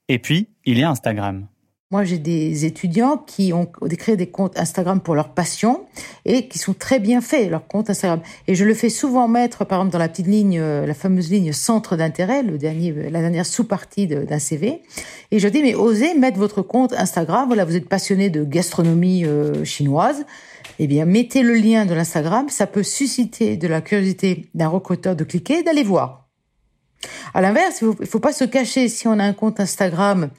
Et 0.09 0.17
puis, 0.17 0.49
il 0.69 0.77
y 0.77 0.83
a 0.83 0.89
Instagram. 0.89 1.47
Moi, 1.91 2.03
j'ai 2.03 2.19
des 2.19 2.65
étudiants 2.65 3.17
qui 3.17 3.51
ont 3.51 3.65
créé 3.97 4.15
des 4.15 4.27
comptes 4.27 4.59
Instagram 4.59 5.01
pour 5.01 5.15
leur 5.15 5.33
passion 5.33 5.87
et 6.23 6.47
qui 6.47 6.59
sont 6.59 6.75
très 6.75 6.99
bien 6.99 7.19
faits, 7.19 7.49
leurs 7.49 7.65
comptes 7.65 7.89
Instagram. 7.89 8.21
Et 8.47 8.53
je 8.53 8.63
le 8.63 8.75
fais 8.75 8.89
souvent 8.89 9.27
mettre, 9.27 9.65
par 9.65 9.79
exemple, 9.79 9.93
dans 9.93 9.97
la 9.97 10.07
petite 10.07 10.27
ligne, 10.27 10.59
euh, 10.59 10.85
la 10.85 10.93
fameuse 10.93 11.31
ligne 11.31 11.51
centre 11.51 11.95
d'intérêt, 11.95 12.43
le 12.43 12.59
dernier, 12.59 12.91
la 13.09 13.21
dernière 13.21 13.47
sous-partie 13.47 14.05
d'un 14.05 14.37
CV. 14.37 14.83
Et 15.31 15.39
je 15.39 15.47
dis, 15.47 15.63
mais 15.63 15.73
osez 15.73 16.13
mettre 16.13 16.37
votre 16.37 16.61
compte 16.61 16.93
Instagram. 16.93 17.47
Voilà, 17.47 17.65
vous 17.65 17.75
êtes 17.75 17.89
passionné 17.89 18.29
de 18.29 18.43
gastronomie 18.43 19.25
euh, 19.25 19.65
chinoise. 19.65 20.27
Eh 20.77 20.85
bien, 20.85 21.05
mettez 21.05 21.41
le 21.41 21.55
lien 21.55 21.87
de 21.87 21.95
l'Instagram. 21.95 22.49
Ça 22.49 22.67
peut 22.67 22.83
susciter 22.83 23.57
de 23.57 23.67
la 23.67 23.81
curiosité 23.81 24.45
d'un 24.53 24.67
recruteur 24.67 25.15
de 25.15 25.23
cliquer 25.23 25.61
et 25.61 25.63
d'aller 25.63 25.83
voir. 25.83 26.28
À 27.33 27.41
l'inverse, 27.41 27.81
il 27.81 27.89
ne 27.99 28.05
faut 28.05 28.19
pas 28.19 28.33
se 28.33 28.43
cacher 28.43 28.89
si 28.89 29.07
on 29.07 29.19
a 29.19 29.23
un 29.23 29.33
compte 29.33 29.59
Instagram, 29.59 30.29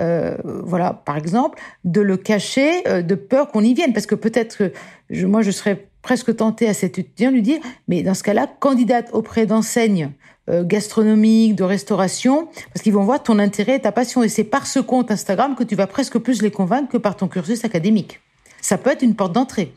euh, 0.00 0.36
voilà, 0.44 0.92
par 0.92 1.16
exemple, 1.16 1.58
de 1.84 2.00
le 2.00 2.16
cacher 2.16 2.86
euh, 2.88 3.02
de 3.02 3.14
peur 3.14 3.48
qu'on 3.48 3.62
y 3.62 3.74
vienne, 3.74 3.92
parce 3.92 4.06
que 4.06 4.14
peut-être 4.14 4.72
moi 5.10 5.42
je 5.42 5.50
serais 5.50 5.88
presque 6.02 6.36
tentée 6.36 6.68
à 6.68 6.74
cet 6.74 6.98
étudiant 6.98 7.30
de 7.30 7.34
lui 7.34 7.42
dire, 7.42 7.58
mais 7.88 8.02
dans 8.02 8.14
ce 8.14 8.22
cas-là, 8.22 8.46
candidate 8.46 9.10
auprès 9.12 9.46
d'enseignes 9.46 10.12
euh, 10.48 10.62
gastronomiques, 10.64 11.56
de 11.56 11.64
restauration, 11.64 12.48
parce 12.72 12.82
qu'ils 12.82 12.92
vont 12.92 13.04
voir 13.04 13.22
ton 13.22 13.38
intérêt 13.38 13.76
et 13.76 13.80
ta 13.80 13.90
passion, 13.90 14.22
et 14.22 14.28
c'est 14.28 14.44
par 14.44 14.66
ce 14.66 14.78
compte 14.78 15.10
Instagram 15.10 15.56
que 15.56 15.64
tu 15.64 15.74
vas 15.74 15.88
presque 15.88 16.18
plus 16.18 16.42
les 16.42 16.52
convaincre 16.52 16.88
que 16.88 16.96
par 16.96 17.16
ton 17.16 17.26
cursus 17.26 17.64
académique. 17.64 18.20
Ça 18.60 18.78
peut 18.78 18.90
être 18.90 19.02
une 19.02 19.16
porte 19.16 19.32
d'entrée. 19.32 19.74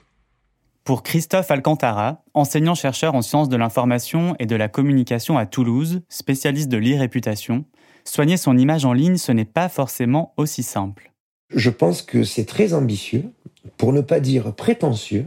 Pour 0.83 1.03
Christophe 1.03 1.51
Alcantara, 1.51 2.23
enseignant-chercheur 2.33 3.13
en 3.13 3.21
sciences 3.21 3.49
de 3.49 3.57
l'information 3.57 4.35
et 4.39 4.45
de 4.45 4.55
la 4.55 4.67
communication 4.67 5.37
à 5.37 5.45
Toulouse, 5.45 6.01
spécialiste 6.09 6.69
de 6.69 6.77
l'e-réputation, 6.77 7.65
soigner 8.05 8.37
son 8.37 8.57
image 8.57 8.85
en 8.85 8.93
ligne, 8.93 9.17
ce 9.17 9.31
n'est 9.31 9.45
pas 9.45 9.69
forcément 9.69 10.33
aussi 10.37 10.63
simple. 10.63 11.11
Je 11.55 11.69
pense 11.69 12.01
que 12.01 12.23
c'est 12.23 12.45
très 12.45 12.73
ambitieux, 12.73 13.25
pour 13.77 13.93
ne 13.93 14.01
pas 14.01 14.19
dire 14.19 14.53
prétentieux, 14.53 15.25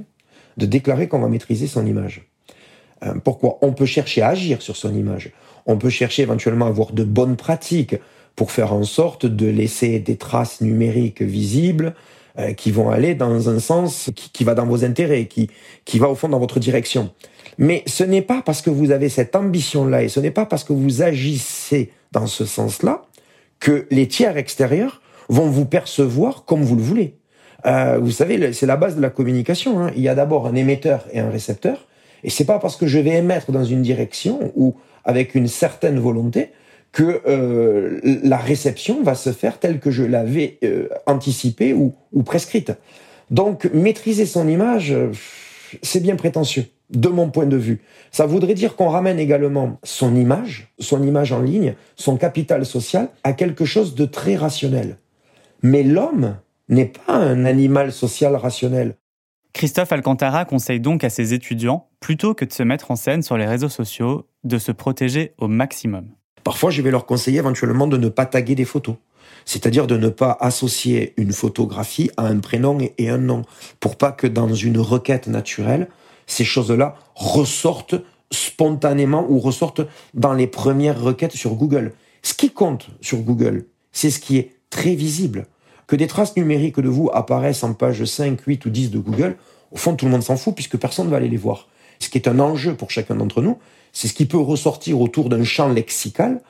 de 0.56 0.66
déclarer 0.66 1.08
qu'on 1.08 1.20
va 1.20 1.28
maîtriser 1.28 1.66
son 1.66 1.86
image. 1.86 2.28
Euh, 3.04 3.14
pourquoi? 3.22 3.58
On 3.62 3.72
peut 3.72 3.86
chercher 3.86 4.22
à 4.22 4.28
agir 4.28 4.62
sur 4.62 4.76
son 4.76 4.94
image. 4.94 5.32
On 5.66 5.76
peut 5.76 5.90
chercher 5.90 6.22
éventuellement 6.22 6.66
à 6.66 6.68
avoir 6.68 6.92
de 6.92 7.04
bonnes 7.04 7.36
pratiques 7.36 7.96
pour 8.36 8.50
faire 8.50 8.72
en 8.72 8.84
sorte 8.84 9.26
de 9.26 9.46
laisser 9.46 9.98
des 9.98 10.16
traces 10.16 10.60
numériques 10.60 11.22
visibles, 11.22 11.94
euh, 12.38 12.52
qui 12.52 12.70
vont 12.70 12.90
aller 12.90 13.14
dans 13.14 13.48
un 13.48 13.58
sens 13.58 14.10
qui, 14.16 14.30
qui, 14.30 14.44
va 14.44 14.54
dans 14.54 14.66
vos 14.66 14.84
intérêts, 14.84 15.26
qui, 15.26 15.50
qui 15.84 15.98
va 15.98 16.08
au 16.08 16.14
fond 16.14 16.28
dans 16.28 16.38
votre 16.38 16.60
direction. 16.60 17.10
Mais 17.58 17.82
ce 17.86 18.04
n'est 18.04 18.22
pas 18.22 18.42
parce 18.42 18.62
que 18.62 18.70
vous 18.70 18.90
avez 18.90 19.08
cette 19.08 19.36
ambition-là 19.36 20.02
et 20.02 20.08
ce 20.08 20.20
n'est 20.20 20.30
pas 20.30 20.46
parce 20.46 20.64
que 20.64 20.72
vous 20.72 21.02
agissez 21.02 21.92
dans 22.12 22.26
ce 22.26 22.44
sens-là 22.44 23.02
que 23.60 23.86
les 23.90 24.08
tiers 24.08 24.36
extérieurs 24.36 25.02
vont 25.28 25.48
vous 25.48 25.66
percevoir 25.66 26.44
comme 26.44 26.62
vous 26.62 26.76
le 26.76 26.82
voulez. 26.82 27.16
Euh, 27.66 27.98
vous 28.00 28.10
savez, 28.10 28.52
c'est 28.52 28.66
la 28.66 28.76
base 28.76 28.96
de 28.96 29.00
la 29.00 29.10
communication. 29.10 29.80
Hein. 29.80 29.90
Il 29.94 30.02
y 30.02 30.08
a 30.08 30.14
d'abord 30.14 30.46
un 30.46 30.54
émetteur 30.54 31.04
et 31.12 31.20
un 31.20 31.30
récepteur. 31.30 31.86
Et 32.24 32.30
c'est 32.30 32.44
pas 32.44 32.58
parce 32.58 32.76
que 32.76 32.86
je 32.86 32.98
vais 32.98 33.16
émettre 33.16 33.52
dans 33.52 33.64
une 33.64 33.82
direction 33.82 34.52
ou 34.54 34.76
avec 35.04 35.34
une 35.34 35.48
certaine 35.48 35.98
volonté 35.98 36.50
que 36.92 37.22
euh, 37.26 38.00
la 38.22 38.36
réception 38.36 39.02
va 39.02 39.14
se 39.14 39.32
faire 39.32 39.58
telle 39.58 39.80
que 39.80 39.90
je 39.90 40.04
l'avais 40.04 40.58
euh, 40.62 40.88
anticipée 41.06 41.72
ou, 41.72 41.94
prescrite. 42.22 42.72
Donc 43.30 43.64
maîtriser 43.72 44.26
son 44.26 44.46
image, 44.46 44.94
c'est 45.82 46.00
bien 46.00 46.16
prétentieux, 46.16 46.66
de 46.90 47.08
mon 47.08 47.30
point 47.30 47.46
de 47.46 47.56
vue. 47.56 47.80
Ça 48.10 48.26
voudrait 48.26 48.54
dire 48.54 48.76
qu'on 48.76 48.90
ramène 48.90 49.18
également 49.18 49.78
son 49.82 50.14
image, 50.14 50.72
son 50.78 51.02
image 51.02 51.32
en 51.32 51.40
ligne, 51.40 51.74
son 51.96 52.18
capital 52.18 52.66
social, 52.66 53.08
à 53.24 53.32
quelque 53.32 53.64
chose 53.64 53.94
de 53.94 54.04
très 54.04 54.36
rationnel. 54.36 54.98
Mais 55.62 55.82
l'homme 55.82 56.36
n'est 56.68 56.92
pas 57.06 57.14
un 57.14 57.46
animal 57.46 57.90
social 57.92 58.36
rationnel. 58.36 58.96
Christophe 59.52 59.92
Alcantara 59.92 60.44
conseille 60.44 60.80
donc 60.80 61.04
à 61.04 61.10
ses 61.10 61.34
étudiants, 61.34 61.88
plutôt 62.00 62.34
que 62.34 62.44
de 62.44 62.52
se 62.52 62.62
mettre 62.62 62.90
en 62.90 62.96
scène 62.96 63.22
sur 63.22 63.36
les 63.36 63.46
réseaux 63.46 63.68
sociaux, 63.68 64.26
de 64.44 64.58
se 64.58 64.72
protéger 64.72 65.34
au 65.38 65.48
maximum. 65.48 66.08
Parfois, 66.44 66.70
je 66.70 66.82
vais 66.82 66.90
leur 66.90 67.06
conseiller 67.06 67.38
éventuellement 67.38 67.86
de 67.86 67.96
ne 67.96 68.08
pas 68.08 68.26
taguer 68.26 68.54
des 68.54 68.64
photos. 68.64 68.96
C'est-à-dire 69.44 69.86
de 69.86 69.96
ne 69.96 70.08
pas 70.08 70.36
associer 70.40 71.14
une 71.16 71.32
photographie 71.32 72.10
à 72.16 72.26
un 72.26 72.38
prénom 72.38 72.78
et 72.98 73.08
un 73.08 73.18
nom, 73.18 73.42
pour 73.80 73.96
pas 73.96 74.12
que 74.12 74.26
dans 74.26 74.52
une 74.54 74.78
requête 74.78 75.26
naturelle, 75.26 75.88
ces 76.26 76.44
choses-là 76.44 76.94
ressortent 77.14 77.96
spontanément 78.30 79.26
ou 79.28 79.38
ressortent 79.38 79.82
dans 80.14 80.32
les 80.32 80.46
premières 80.46 81.00
requêtes 81.00 81.36
sur 81.36 81.54
Google. 81.54 81.92
Ce 82.22 82.34
qui 82.34 82.50
compte 82.50 82.88
sur 83.00 83.18
Google, 83.18 83.66
c'est 83.90 84.10
ce 84.10 84.20
qui 84.20 84.38
est 84.38 84.52
très 84.70 84.94
visible. 84.94 85.46
Que 85.86 85.96
des 85.96 86.06
traces 86.06 86.36
numériques 86.36 86.80
de 86.80 86.88
vous 86.88 87.10
apparaissent 87.12 87.64
en 87.64 87.74
page 87.74 88.04
5, 88.04 88.40
8 88.40 88.64
ou 88.64 88.70
10 88.70 88.90
de 88.90 88.98
Google, 88.98 89.36
au 89.72 89.76
fond, 89.76 89.94
tout 89.96 90.06
le 90.06 90.10
monde 90.10 90.22
s'en 90.22 90.36
fout 90.36 90.54
puisque 90.54 90.78
personne 90.78 91.06
ne 91.06 91.10
va 91.10 91.16
aller 91.18 91.28
les 91.28 91.36
voir. 91.36 91.68
Ce 91.98 92.08
qui 92.08 92.18
est 92.18 92.28
un 92.28 92.38
enjeu 92.40 92.74
pour 92.74 92.90
chacun 92.90 93.16
d'entre 93.16 93.42
nous, 93.42 93.58
c'est 93.92 94.08
ce 94.08 94.14
qui 94.14 94.26
peut 94.26 94.38
ressortir 94.38 95.00
autour 95.00 95.28
d'un 95.28 95.44
champ 95.44 95.68
lexical 95.68 96.40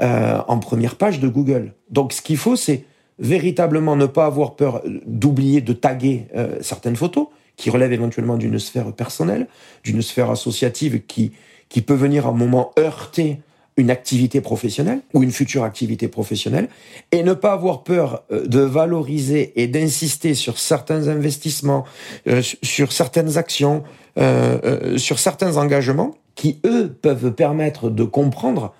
euh, 0.00 0.40
en 0.48 0.58
première 0.58 0.96
page 0.96 1.20
de 1.20 1.28
Google. 1.28 1.72
Donc 1.90 2.12
ce 2.12 2.22
qu'il 2.22 2.36
faut, 2.36 2.56
c'est 2.56 2.84
véritablement 3.18 3.96
ne 3.96 4.06
pas 4.06 4.26
avoir 4.26 4.56
peur 4.56 4.82
d'oublier 5.06 5.60
de 5.60 5.72
taguer 5.72 6.26
euh, 6.36 6.58
certaines 6.60 6.96
photos 6.96 7.28
qui 7.56 7.70
relèvent 7.70 7.92
éventuellement 7.92 8.36
d'une 8.36 8.58
sphère 8.58 8.92
personnelle, 8.92 9.46
d'une 9.84 10.02
sphère 10.02 10.30
associative 10.30 11.02
qui, 11.06 11.32
qui 11.70 11.80
peut 11.80 11.94
venir 11.94 12.26
à 12.26 12.30
un 12.30 12.32
moment 12.32 12.72
heurter 12.78 13.38
une 13.78 13.90
activité 13.90 14.40
professionnelle 14.40 15.00
ou 15.14 15.22
une 15.22 15.30
future 15.30 15.64
activité 15.64 16.08
professionnelle 16.08 16.68
et 17.12 17.22
ne 17.22 17.34
pas 17.34 17.52
avoir 17.52 17.82
peur 17.82 18.24
euh, 18.30 18.46
de 18.46 18.60
valoriser 18.60 19.52
et 19.56 19.66
d'insister 19.66 20.34
sur 20.34 20.58
certains 20.58 21.08
investissements, 21.08 21.84
sur 22.62 22.92
certaines 22.92 23.38
actions, 23.38 23.82
sur 24.96 25.18
certains 25.18 25.58
engagements 25.58 26.14
qui, 26.36 26.60
eux, 26.64 26.88
peuvent 26.88 27.32
permettre 27.32 27.90
de 27.90 28.04
comprendre 28.04 28.72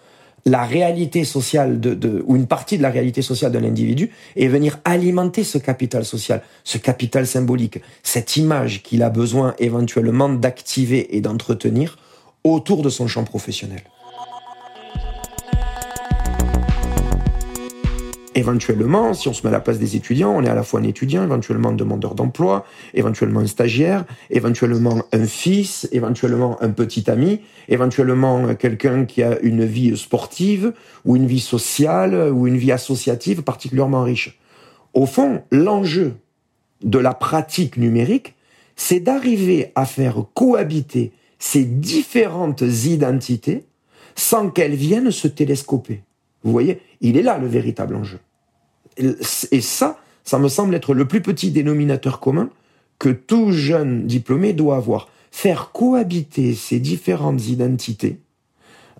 la 0.45 0.65
réalité 0.65 1.25
sociale 1.25 1.81
de, 1.81 2.23
ou 2.25 2.37
une 2.37 2.47
partie 2.47 2.79
de 2.79 2.83
la 2.83 2.91
réalité 2.91 3.21
sociale 3.21 3.51
de 3.51 3.59
l'individu 3.59 4.11
et 4.37 4.47
venir 4.47 4.79
alimenter 4.85 5.43
ce 5.43 5.59
capital 5.59 6.05
social, 6.05 6.41
ce 6.63 6.79
capital 6.79 7.27
symbolique, 7.27 7.81
cette 8.05 8.37
image 8.37 8.85
qu'il 8.85 9.03
a 9.03 9.11
besoin 9.11 9.57
éventuellement 9.59 10.29
d'activer 10.29 11.17
et 11.17 11.21
d'entretenir 11.21 11.99
autour 12.45 12.83
de 12.83 12.91
son 12.91 13.09
champ 13.09 13.25
professionnel. 13.25 13.83
Éventuellement, 18.37 19.15
si 19.15 19.29
on 19.29 19.33
se 19.33 19.45
met 19.45 19.49
à 19.49 19.53
la 19.53 19.61
place 19.61 19.79
des 19.79 19.97
étudiants, 19.97 20.31
on 20.31 20.45
est 20.45 20.49
à 20.49 20.55
la 20.55 20.63
fois 20.63 20.81
un 20.81 20.83
étudiant, 20.83 21.25
éventuellement 21.25 21.71
un 21.71 21.75
demandeur 21.75 22.15
d'emploi, 22.15 22.67
éventuellement 22.93 23.41
un 23.41 23.47
stagiaire, 23.47 24.05
éventuellement 24.29 25.03
un 25.11 25.25
fils, 25.25 25.89
éventuellement 25.91 26.63
un 26.63 26.69
petit 26.69 27.11
ami, 27.11 27.41
éventuellement 27.71 28.55
quelqu'un 28.55 29.07
qui 29.07 29.23
a 29.23 29.41
une 29.41 29.65
vie 29.65 29.97
sportive 29.97 30.75
ou 31.07 31.17
une 31.17 31.27
vie 31.27 31.41
sociale 31.41 32.31
ou 32.31 32.47
une 32.47 32.59
vie 32.59 32.73
associative 32.73 33.43
particulièrement 33.43 34.03
riche. 34.03 34.39
Au 34.93 35.07
fond, 35.07 35.43
l'enjeu 35.51 36.17
de 36.83 36.99
la 36.99 37.15
pratique 37.15 37.79
numérique, 37.79 38.35
c'est 38.77 39.01
d'arriver 39.01 39.73
à 39.77 39.87
faire 39.87 40.17
cohabiter 40.35 41.13
ces 41.39 41.65
différentes 41.65 42.61
identités 42.61 43.65
sans 44.15 44.51
qu'elles 44.51 44.75
viennent 44.75 45.11
se 45.11 45.27
télescoper. 45.27 46.03
Vous 46.45 46.53
voyez, 46.53 46.81
il 47.01 47.17
est 47.17 47.23
là 47.23 47.39
le 47.39 47.47
véritable 47.47 47.95
enjeu. 47.97 48.19
Et 48.99 49.61
ça, 49.61 49.99
ça 50.25 50.39
me 50.39 50.49
semble 50.49 50.75
être 50.75 50.95
le 50.95 51.07
plus 51.07 51.23
petit 51.23 51.51
dénominateur 51.51 52.21
commun 52.21 52.51
que 52.99 53.11
tout 53.11 53.53
jeune 53.53 54.07
diplômé 54.07 54.53
doit 54.53 54.77
avoir. 54.77 55.09
Faire 55.31 55.71
cohabiter 55.73 56.55
ces 56.55 56.81
différentes 56.81 57.47
identités 57.49 58.21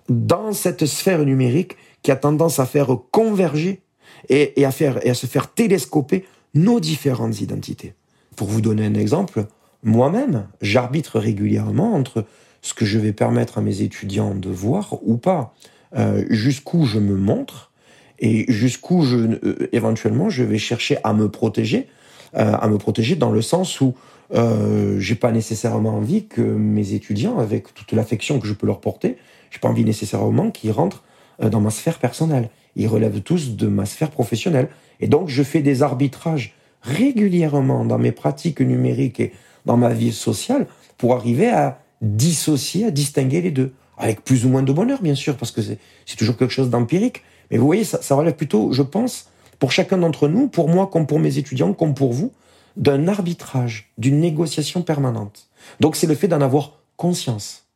dans 0.09 0.53
cette 0.53 0.85
sphère 0.85 1.25
numérique 1.25 1.75
qui 2.03 2.11
a 2.11 2.15
tendance 2.15 2.59
à 2.59 2.65
faire 2.65 2.95
converger 3.11 3.81
et, 4.29 4.65
à, 4.65 4.71
se 4.71 5.25
faire 5.25 5.53
télescoper 5.53 6.25
nos 6.53 6.79
différentes 6.79 7.41
identités. 7.41 7.93
Pour 8.35 8.47
vous 8.47 8.61
donner 8.61 8.85
un 8.85 8.93
exemple, 8.93 9.47
moi-même, 9.83 10.47
j'arbitre 10.61 11.19
régulièrement 11.19 11.93
entre 11.93 12.25
ce 12.61 12.73
que 12.73 12.85
je 12.85 12.99
vais 12.99 13.13
permettre 13.13 13.57
à 13.57 13.61
mes 13.61 13.81
étudiants 13.81 14.35
de 14.35 14.49
voir 14.49 14.97
ou 15.03 15.17
pas, 15.17 15.53
euh, 15.95 16.23
jusqu'où 16.29 16.85
je 16.85 16.99
me 16.99 17.15
montre 17.15 17.71
et 18.19 18.51
jusqu'où 18.51 19.03
je 19.03 19.17
euh, 19.17 19.69
éventuellement 19.71 20.29
je 20.29 20.43
vais 20.43 20.57
chercher 20.57 20.97
à 21.03 21.13
me 21.13 21.29
protéger, 21.29 21.87
euh, 22.35 22.53
à 22.53 22.67
me 22.67 22.77
protéger 22.77 23.15
dans 23.15 23.31
le 23.31 23.41
sens 23.41 23.79
où 23.81 23.93
euh, 24.33 24.99
j'ai 24.99 25.15
pas 25.15 25.31
nécessairement 25.31 25.95
envie 25.95 26.25
que 26.25 26.41
mes 26.41 26.93
étudiants, 26.93 27.39
avec 27.39 27.73
toute 27.73 27.93
l'affection 27.93 28.39
que 28.39 28.47
je 28.47 28.53
peux 28.53 28.67
leur 28.67 28.81
porter, 28.81 29.17
j'ai 29.51 29.59
pas 29.59 29.69
envie 29.69 29.85
nécessairement 29.85 30.51
qu'ils 30.51 30.71
rentrent 30.71 31.03
euh, 31.41 31.49
dans 31.49 31.61
ma 31.61 31.69
sphère 31.69 31.99
personnelle. 31.99 32.49
Ils 32.75 32.87
relèvent 32.87 33.21
tous 33.21 33.55
de 33.55 33.67
ma 33.67 33.85
sphère 33.85 34.11
professionnelle, 34.11 34.69
et 34.99 35.07
donc 35.07 35.29
je 35.29 35.43
fais 35.43 35.61
des 35.61 35.81
arbitrages 35.81 36.55
régulièrement 36.81 37.85
dans 37.85 37.97
mes 37.97 38.11
pratiques 38.11 38.61
numériques 38.61 39.19
et 39.19 39.31
dans 39.65 39.77
ma 39.77 39.89
vie 39.89 40.11
sociale 40.11 40.67
pour 40.97 41.13
arriver 41.13 41.49
à 41.49 41.79
dissocier, 42.01 42.85
à 42.85 42.91
distinguer 42.91 43.41
les 43.41 43.51
deux. 43.51 43.73
Avec 43.99 44.23
plus 44.23 44.45
ou 44.45 44.49
moins 44.49 44.61
de 44.61 44.71
bonheur, 44.71 45.01
bien 45.01 45.15
sûr, 45.15 45.35
parce 45.37 45.51
que 45.51 45.61
c'est 45.61 46.15
toujours 46.17 46.37
quelque 46.37 46.53
chose 46.53 46.69
d'empirique. 46.69 47.23
Mais 47.51 47.57
vous 47.57 47.65
voyez, 47.65 47.83
ça, 47.83 48.01
ça 48.01 48.15
relève 48.15 48.35
plutôt, 48.35 48.71
je 48.71 48.81
pense, 48.81 49.29
pour 49.59 49.71
chacun 49.71 49.97
d'entre 49.97 50.27
nous, 50.27 50.47
pour 50.47 50.69
moi 50.69 50.87
comme 50.87 51.07
pour 51.07 51.19
mes 51.19 51.37
étudiants, 51.37 51.73
comme 51.73 51.93
pour 51.93 52.13
vous, 52.13 52.31
d'un 52.75 53.07
arbitrage, 53.07 53.91
d'une 53.97 54.19
négociation 54.19 54.83
permanente. 54.83 55.49
Donc 55.79 55.95
c'est 55.95 56.07
le 56.07 56.15
fait 56.15 56.27
d'en 56.27 56.41
avoir 56.41 56.73
conscience. 56.95 57.67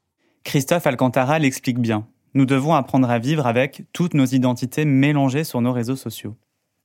Christophe 0.43 0.87
Alcantara 0.87 1.39
l'explique 1.39 1.79
bien. 1.79 2.07
Nous 2.33 2.45
devons 2.45 2.73
apprendre 2.73 3.09
à 3.09 3.19
vivre 3.19 3.45
avec 3.45 3.83
toutes 3.93 4.13
nos 4.13 4.25
identités 4.25 4.85
mélangées 4.85 5.43
sur 5.43 5.61
nos 5.61 5.73
réseaux 5.73 5.95
sociaux. 5.95 6.35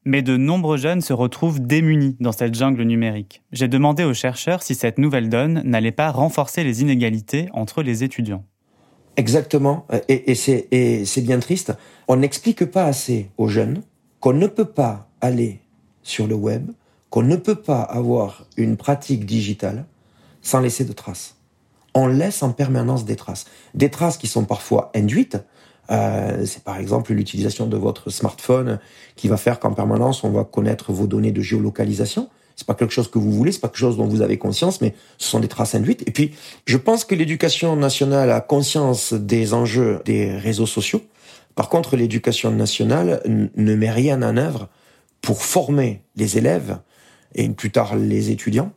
Mais 0.05 0.23
de 0.23 0.37
nombreux 0.37 0.77
jeunes 0.77 1.01
se 1.01 1.13
retrouvent 1.13 1.61
démunis 1.61 2.17
dans 2.21 2.33
cette 2.33 2.55
jungle 2.55 2.83
numérique. 2.83 3.43
J'ai 3.53 3.69
demandé 3.69 4.05
aux 4.05 4.15
chercheurs 4.15 4.63
si 4.63 4.75
cette 4.75 4.99
nouvelle 4.99 5.29
donne 5.29 5.63
n'allait 5.65 5.93
pas 5.93 6.11
renforcer 6.11 6.65
les 6.65 6.83
inégalités 6.83 7.49
entre 7.53 7.83
les 7.83 8.05
étudiants. 8.05 8.45
Exactement, 9.17 9.87
et, 10.09 10.35
c'est 10.35 11.21
bien 11.23 11.39
triste. 11.39 11.73
On 12.07 12.17
n'explique 12.17 12.67
pas 12.67 12.85
assez 12.85 13.31
aux 13.39 13.49
jeunes 13.49 13.83
qu'on 14.21 14.35
ne 14.35 14.47
peut 14.47 14.67
pas 14.67 15.09
aller 15.21 15.61
sur 16.03 16.27
le 16.27 16.35
web, 16.35 16.71
qu'on 17.09 17.23
ne 17.23 17.37
peut 17.37 17.55
pas 17.55 17.81
avoir 17.81 18.45
une 18.57 18.77
pratique 18.77 19.25
digitale 19.25 19.87
sans 20.43 20.61
laisser 20.61 20.85
de 20.85 20.93
traces. 20.93 21.37
On 21.95 22.07
laisse 22.07 22.43
en 22.43 22.53
permanence 22.53 23.07
des 23.07 23.17
traces. 23.17 23.47
Des 23.75 23.91
traces 23.91 24.19
qui 24.19 24.27
sont 24.27 24.45
parfois 24.45 24.91
induites. 24.95 25.39
Euh, 25.91 26.45
c'est 26.45 26.63
par 26.63 26.77
exemple 26.77 27.13
l'utilisation 27.15 27.67
de 27.67 27.77
votre 27.77 28.11
smartphone 28.11 28.81
qui 29.15 29.29
va 29.29 29.37
faire 29.37 29.61
qu'en 29.61 29.73
permanence 29.73 30.25
on 30.25 30.31
va 30.31 30.43
connaître 30.43 30.93
vos 30.93 31.07
données 31.07 31.31
de 31.33 31.41
géolocalisation. 31.41 32.29
C'est 32.57 32.67
pas 32.67 32.75
quelque 32.75 32.93
chose 32.93 33.11
que 33.11 33.19
vous 33.19 33.31
voulez, 33.31 33.53
c'est 33.53 33.61
pas 33.61 33.69
quelque 33.69 33.79
chose 33.79 33.99
dont 33.99 34.07
vous 34.07 34.23
avez 34.23 34.39
conscience, 34.39 34.81
mais 34.81 34.95
ce 35.19 35.29
sont 35.29 35.41
des 35.41 35.49
traces 35.49 35.75
induites. 35.75 36.03
Et 36.09 36.11
puis, 36.11 36.33
je 36.65 36.79
pense 36.79 37.05
que 37.05 37.15
l'éducation 37.15 37.77
nationale 37.77 38.31
a 38.31 38.41
conscience 38.41 39.13
des 39.13 39.53
enjeux 39.53 40.01
des 40.07 40.33
réseaux 40.37 40.67
sociaux. 40.67 41.03
Par 41.55 41.69
contre, 41.69 41.97
l'éducation 41.97 42.51
nationale 42.51 43.23
ne 43.27 43.75
met 43.75 43.91
rien 43.91 44.23
en 44.23 44.37
œuvre 44.37 44.69
pour 45.21 45.43
former 45.43 46.03
les 46.17 46.39
élèves 46.39 46.79
et 47.35 47.49
plus 47.51 47.71
tard 47.71 47.97
les 47.97 48.31
étudiants 48.31 48.73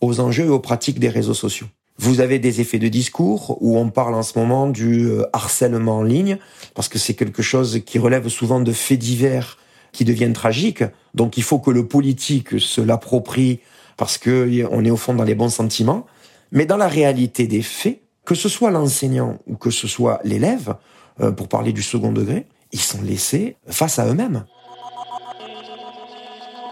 aux 0.00 0.20
enjeux 0.20 0.46
et 0.46 0.48
aux 0.48 0.60
pratiques 0.60 0.98
des 0.98 1.08
réseaux 1.08 1.34
sociaux. 1.34 1.66
Vous 1.98 2.20
avez 2.20 2.38
des 2.38 2.62
effets 2.62 2.78
de 2.78 2.88
discours 2.88 3.58
où 3.60 3.76
on 3.76 3.90
parle 3.90 4.14
en 4.14 4.22
ce 4.22 4.38
moment 4.38 4.68
du 4.68 5.04
euh, 5.04 5.26
harcèlement 5.34 5.98
en 5.98 6.02
ligne 6.02 6.38
parce 6.74 6.88
que 6.88 6.98
c'est 6.98 7.12
quelque 7.12 7.42
chose 7.42 7.82
qui 7.84 7.98
relève 7.98 8.28
souvent 8.28 8.60
de 8.60 8.72
faits 8.72 8.98
divers 8.98 9.58
qui 9.92 10.04
deviennent 10.04 10.32
tragiques. 10.32 10.84
Donc 11.14 11.36
il 11.36 11.42
faut 11.42 11.58
que 11.58 11.70
le 11.70 11.86
politique 11.86 12.60
se 12.60 12.80
l'approprie 12.80 13.60
parce 13.96 14.18
que 14.18 14.66
on 14.70 14.84
est 14.84 14.90
au 14.90 14.96
fond 14.96 15.14
dans 15.14 15.24
les 15.24 15.34
bons 15.34 15.48
sentiments. 15.48 16.06
Mais 16.52 16.66
dans 16.66 16.76
la 16.76 16.88
réalité 16.88 17.46
des 17.46 17.62
faits, 17.62 18.00
que 18.24 18.34
ce 18.34 18.48
soit 18.48 18.70
l'enseignant 18.70 19.38
ou 19.46 19.56
que 19.56 19.70
ce 19.70 19.86
soit 19.86 20.20
l'élève, 20.24 20.74
euh, 21.20 21.32
pour 21.32 21.48
parler 21.48 21.72
du 21.72 21.82
second 21.82 22.12
degré, 22.12 22.46
ils 22.72 22.80
sont 22.80 23.02
laissés 23.02 23.56
face 23.66 23.98
à 23.98 24.06
eux-mêmes. 24.06 24.44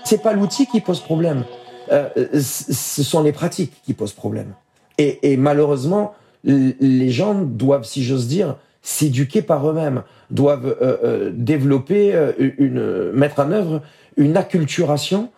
C'est 0.05 0.23
pas 0.23 0.33
l'outil 0.33 0.67
qui 0.67 0.81
pose 0.81 1.01
problème, 1.01 1.45
euh, 1.93 2.09
ce 2.41 3.03
sont 3.03 3.23
les 3.23 3.33
pratiques 3.33 3.73
qui 3.85 3.95
posent 3.95 4.13
problème. 4.13 4.55
Et, 4.97 5.33
et 5.33 5.37
malheureusement, 5.37 6.15
les 6.45 7.11
gens 7.11 7.35
doivent, 7.35 7.85
si 7.85 8.03
j'ose 8.03 8.27
dire, 8.27 8.57
s'éduquer 8.89 9.43
par 9.43 9.69
eux-mêmes, 9.69 10.03
doivent 10.31 10.75
euh, 10.81 10.97
euh, 11.05 11.31
développer, 11.35 12.15
euh, 12.15 12.33
une, 12.39 13.13
mettre 13.13 13.41
en 13.41 13.53
œuvre 13.53 13.83
une 14.17 14.37
acculturation 14.37 15.31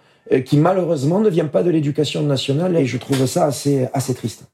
qui 0.45 0.59
malheureusement 0.59 1.19
ne 1.19 1.29
vient 1.29 1.49
pas 1.49 1.65
de 1.65 1.71
l'éducation 1.71 2.23
nationale 2.23 2.77
et 2.77 2.87
je 2.87 2.99
trouve 2.99 3.27
ça 3.27 3.47
assez, 3.47 3.89
assez 3.93 4.15
triste. 4.15 4.49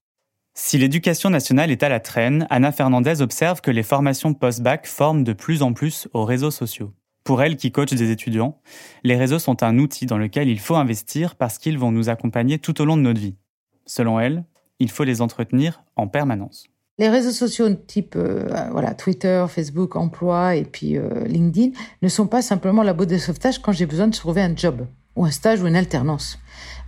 Si 0.55 0.79
l'éducation 0.79 1.29
nationale 1.29 1.71
est 1.71 1.83
à 1.83 1.91
la 1.91 2.01
traîne, 2.01 2.47
Anna 2.49 2.73
Fernandez 2.73 3.21
observe 3.21 3.61
que 3.61 3.71
les 3.71 3.83
formations 3.83 4.33
post-bac 4.33 4.87
forment 4.87 5.23
de 5.23 5.35
plus 5.35 5.63
en 5.63 5.75
plus 5.75 6.09
aux 6.15 6.25
réseaux 6.25 6.51
sociaux. 6.51 6.95
Pour 7.25 7.43
elle 7.43 7.57
qui 7.57 7.73
coach 7.73 7.93
des 7.93 8.11
étudiants, 8.11 8.59
les 9.05 9.17
réseaux 9.17 9.39
sont 9.39 9.63
un 9.63 9.79
outil 9.79 10.07
dans 10.07 10.17
lequel 10.17 10.49
il 10.49 10.59
faut 10.59 10.77
investir 10.77 11.35
parce 11.35 11.59
qu'ils 11.59 11.79
vont 11.79 11.93
nous 11.93 12.09
accompagner 12.09 12.59
tout 12.59 12.81
au 12.81 12.87
long 12.87 12.97
de 12.97 13.03
notre 13.03 13.21
vie. 13.21 13.37
Selon 13.85 14.19
elle, 14.19 14.45
il 14.79 14.91
faut 14.91 15.05
les 15.05 15.21
entretenir 15.21 15.83
en 15.97 16.09
permanence. 16.09 16.69
Les 16.99 17.11
réseaux 17.11 17.31
sociaux 17.31 17.69
type 17.75 18.15
euh, 18.17 18.49
voilà 18.71 18.95
Twitter, 18.95 19.45
Facebook, 19.49 19.97
Emploi 19.97 20.57
et 20.57 20.65
puis 20.65 20.97
euh, 20.97 21.25
LinkedIn 21.27 21.73
ne 22.01 22.09
sont 22.09 22.27
pas 22.27 22.41
simplement 22.41 22.83
la 22.83 22.95
boîte 22.95 23.11
de 23.11 23.19
sauvetage 23.19 23.61
quand 23.61 23.73
j'ai 23.73 23.85
besoin 23.85 24.07
de 24.07 24.15
trouver 24.15 24.41
un 24.41 24.57
job 24.57 24.87
ou 25.15 25.27
un 25.27 25.31
stage 25.31 25.61
ou 25.61 25.67
une 25.67 25.77
alternance. 25.77 26.39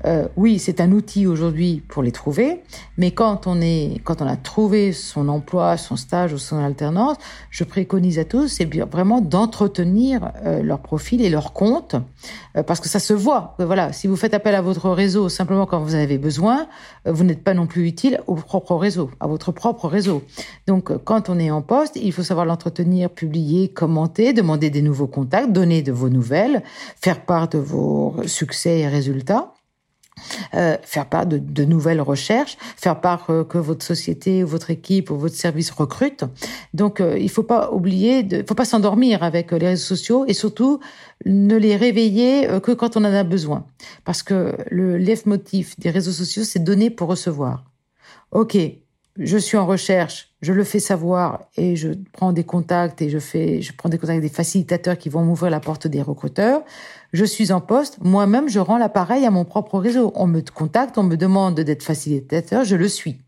Euh, 0.04 0.28
oui, 0.36 0.58
c'est 0.58 0.80
un 0.80 0.92
outil 0.92 1.26
aujourd'hui 1.26 1.82
pour 1.88 2.02
les 2.02 2.12
trouver, 2.12 2.62
mais 2.96 3.10
quand 3.10 3.46
on 3.46 3.60
est, 3.60 4.00
quand 4.04 4.22
on 4.22 4.26
a 4.26 4.36
trouvé 4.36 4.92
son 4.92 5.28
emploi, 5.28 5.76
son 5.76 5.96
stage 5.96 6.32
ou 6.32 6.38
son 6.38 6.58
alternance, 6.58 7.16
je 7.50 7.64
préconise 7.64 8.18
à 8.18 8.24
tous, 8.24 8.46
c'est 8.46 8.72
vraiment 8.84 9.20
d'entretenir 9.20 10.30
euh, 10.46 10.62
leur 10.62 10.78
profil 10.78 11.20
et 11.20 11.30
leur 11.30 11.52
compte, 11.52 11.96
euh, 12.56 12.62
parce 12.62 12.78
que 12.78 12.88
ça 12.88 13.00
se 13.00 13.12
voit. 13.12 13.56
Voilà, 13.58 13.92
si 13.92 14.06
vous 14.06 14.14
faites 14.14 14.34
appel 14.34 14.54
à 14.54 14.62
votre 14.62 14.88
réseau 14.90 15.28
simplement 15.28 15.66
quand 15.66 15.80
vous 15.80 15.96
en 15.96 15.98
avez 15.98 16.18
besoin, 16.18 16.68
vous 17.04 17.24
n'êtes 17.24 17.42
pas 17.42 17.54
non 17.54 17.66
plus 17.66 17.86
utile 17.86 18.20
au 18.26 18.34
propre 18.36 18.76
réseau, 18.76 19.10
à 19.18 19.26
votre 19.26 19.50
propre 19.50 19.88
réseau. 19.88 20.22
Donc, 20.68 20.96
quand 21.04 21.28
on 21.28 21.38
est 21.38 21.50
en 21.50 21.62
poste, 21.62 21.96
il 21.96 22.12
faut 22.12 22.22
savoir 22.22 22.46
l'entretenir, 22.46 23.10
publier, 23.10 23.68
commenter, 23.68 24.32
demander 24.32 24.70
des 24.70 24.82
nouveaux 24.82 25.06
contacts, 25.06 25.50
donner 25.50 25.82
de 25.82 25.92
vos 25.92 26.08
nouvelles, 26.08 26.62
faire 27.00 27.24
part 27.24 27.48
de 27.48 27.58
vos 27.58 28.14
succès 28.26 28.80
et 28.80 28.88
résultats. 28.88 29.52
Euh, 30.54 30.76
faire 30.82 31.06
part 31.06 31.26
de, 31.26 31.38
de, 31.38 31.64
nouvelles 31.64 32.00
recherches, 32.00 32.56
faire 32.76 33.00
part 33.00 33.26
euh, 33.30 33.44
que 33.44 33.58
votre 33.58 33.84
société, 33.84 34.42
votre 34.42 34.70
équipe 34.70 35.10
ou 35.10 35.16
votre 35.16 35.34
service 35.34 35.70
recrute. 35.70 36.24
Donc, 36.74 37.00
euh, 37.00 37.18
il 37.18 37.28
faut 37.30 37.42
pas 37.42 37.70
oublier, 37.72 38.22
de, 38.22 38.44
faut 38.46 38.54
pas 38.54 38.64
s'endormir 38.64 39.22
avec 39.22 39.52
les 39.52 39.68
réseaux 39.68 39.96
sociaux 39.96 40.24
et 40.26 40.34
surtout 40.34 40.80
ne 41.26 41.56
les 41.56 41.76
réveiller 41.76 42.48
que 42.62 42.72
quand 42.72 42.96
on 42.96 43.00
en 43.00 43.12
a 43.12 43.24
besoin, 43.24 43.66
parce 44.04 44.22
que 44.22 44.56
le 44.70 44.98
motif 45.26 45.78
des 45.80 45.90
réseaux 45.90 46.12
sociaux, 46.12 46.44
c'est 46.44 46.60
donner 46.60 46.90
pour 46.90 47.08
recevoir. 47.08 47.64
Ok, 48.30 48.56
je 49.18 49.38
suis 49.38 49.56
en 49.56 49.66
recherche, 49.66 50.27
je 50.40 50.52
le 50.52 50.62
fais 50.62 50.78
savoir 50.78 51.40
et 51.56 51.74
je 51.74 51.90
prends 52.12 52.32
des 52.32 52.44
contacts 52.44 53.02
et 53.02 53.10
je 53.10 53.18
fais, 53.18 53.60
je 53.60 53.72
prends 53.72 53.88
des 53.88 53.98
contacts 53.98 54.18
avec 54.18 54.30
des 54.30 54.34
facilitateurs 54.34 54.96
qui 54.96 55.08
vont 55.08 55.24
m'ouvrir 55.24 55.50
la 55.50 55.60
porte 55.60 55.86
des 55.86 56.00
recruteurs. 56.00 56.62
Je 57.12 57.24
suis 57.24 57.50
en 57.50 57.60
poste, 57.60 57.98
moi-même, 58.02 58.48
je 58.48 58.60
rends 58.60 58.78
l'appareil 58.78 59.26
à 59.26 59.30
mon 59.30 59.44
propre 59.44 59.78
réseau. 59.78 60.12
On 60.14 60.26
me 60.26 60.40
contacte, 60.40 60.96
on 60.96 61.02
me 61.02 61.16
demande 61.16 61.60
d'être 61.60 61.82
facilitateur, 61.82 62.64
je 62.64 62.76
le 62.76 62.88
suis. 62.88 63.18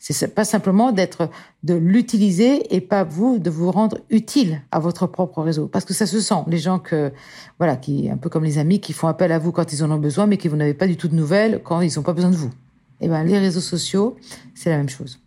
C'est 0.00 0.32
pas 0.32 0.44
simplement 0.44 0.92
d'être, 0.92 1.28
de 1.64 1.74
l'utiliser 1.74 2.74
et 2.74 2.80
pas 2.80 3.02
vous 3.02 3.38
de 3.38 3.50
vous 3.50 3.72
rendre 3.72 3.98
utile 4.10 4.62
à 4.70 4.78
votre 4.78 5.08
propre 5.08 5.42
réseau. 5.42 5.66
Parce 5.66 5.84
que 5.84 5.92
ça 5.92 6.06
se 6.06 6.20
sent. 6.20 6.44
Les 6.46 6.58
gens 6.58 6.78
que, 6.78 7.12
voilà, 7.58 7.74
qui, 7.74 8.08
un 8.08 8.16
peu 8.16 8.28
comme 8.28 8.44
les 8.44 8.58
amis 8.58 8.78
qui 8.78 8.92
font 8.92 9.08
appel 9.08 9.32
à 9.32 9.40
vous 9.40 9.50
quand 9.50 9.72
ils 9.72 9.82
en 9.82 9.90
ont 9.90 9.98
besoin, 9.98 10.26
mais 10.26 10.36
qui 10.36 10.46
vous 10.46 10.56
n'avez 10.56 10.74
pas 10.74 10.86
du 10.86 10.96
tout 10.96 11.08
de 11.08 11.16
nouvelles 11.16 11.60
quand 11.64 11.80
ils 11.80 11.92
n'ont 11.96 12.04
pas 12.04 12.12
besoin 12.12 12.30
de 12.30 12.36
vous. 12.36 12.50
Eh 13.00 13.08
ben, 13.08 13.24
les 13.24 13.38
réseaux 13.38 13.60
sociaux, 13.60 14.16
c'est 14.54 14.70
la 14.70 14.76
même 14.76 14.88
chose. 14.88 15.18